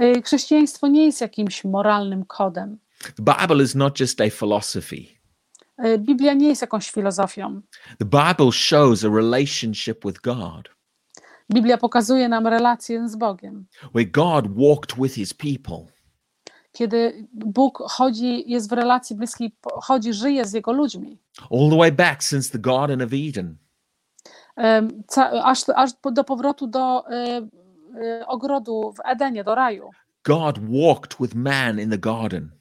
[0.04, 2.78] Y, Chrześcijaństwo nie jest jakimś moralnym kodem.
[3.16, 5.06] The Bible is not just a philosophy.
[5.86, 7.62] Y, Biblia nie jest jakąś filozofią.
[8.00, 10.70] The Bible shows a relationship with God
[11.54, 13.66] Biblia pokazuje nam relację z Bogiem.
[13.96, 15.86] where God walked with his people.
[16.72, 21.18] Kiedy Bóg chodzi, jest w relacji bliskiej, chodzi, żyje z jego ludźmi.
[21.52, 23.58] all the way back since the Garden of Eden.
[24.56, 27.48] Em, ca- Aż, aż do powrotu do y,
[28.28, 29.89] ogrodu w Edenie, do raju.
[30.24, 32.52] God walked with man in the garden.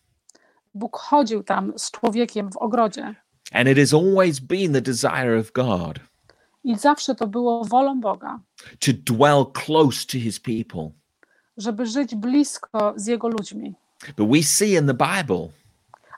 [0.74, 3.14] Bóg chodził tam z człowiekiem w ogrodzie.
[3.52, 6.00] And it has always been the desire of God
[6.64, 8.40] I zawsze to było wolą Boga,
[8.78, 10.90] to dwell close to his people.
[11.56, 13.74] żeby żyć blisko z jego ludźmi.
[14.16, 15.48] But we see in the Bible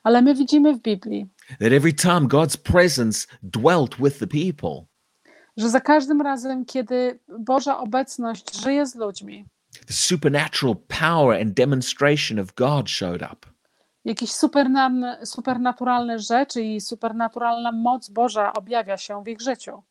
[0.03, 4.87] Ale my widzimy w Biblii, that every time God's presence dwelt with the people,
[5.57, 9.47] że za każdym razem, kiedy Boża obecność żyje z ludźmi,
[9.87, 13.47] the supernatural power and demonstration of God showed up.
[14.05, 14.31] jakieś
[15.25, 19.83] supernaturalne rzeczy i supernaturalna moc Boża objawia się w ich życiu.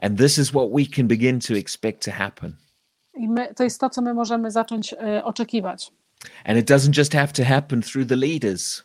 [0.00, 2.56] And this is what we can begin to expect to happen.
[3.14, 5.92] I my, to jest to, co my możemy zacząć e, oczekiwać.
[6.44, 8.84] And it doesn't just have to happen through the leaders,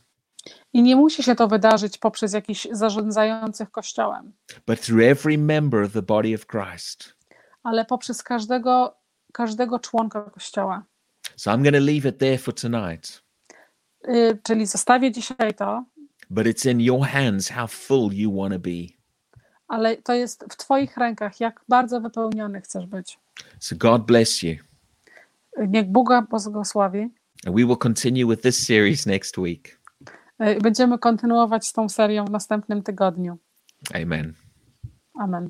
[0.74, 4.32] I nie musi się to wydarzyć poprzez jakichś zarządzających Kościołem,
[4.68, 7.14] but through every member of the body of Christ.
[7.64, 8.96] ale poprzez każdego,
[9.34, 10.84] każdego członka Kościoła.
[11.36, 13.22] So I'm going to leave it there for tonight.
[14.08, 15.84] Y, Czyli zostawię dzisiaj to,
[16.30, 18.88] But it's in your hands how full you want to be.
[19.68, 23.20] ale to jest w Twoich rękach, jak bardzo wypełniony chcesz być.
[23.60, 24.56] So God bless you.
[25.68, 27.02] Niech Boga błogosławi.
[27.46, 29.79] And we will continue with this series next week.
[30.44, 33.38] Y, Będziemy kontynuować z tą serią w następnym tygodniu.
[33.94, 34.34] Amen.
[35.20, 35.50] Amen.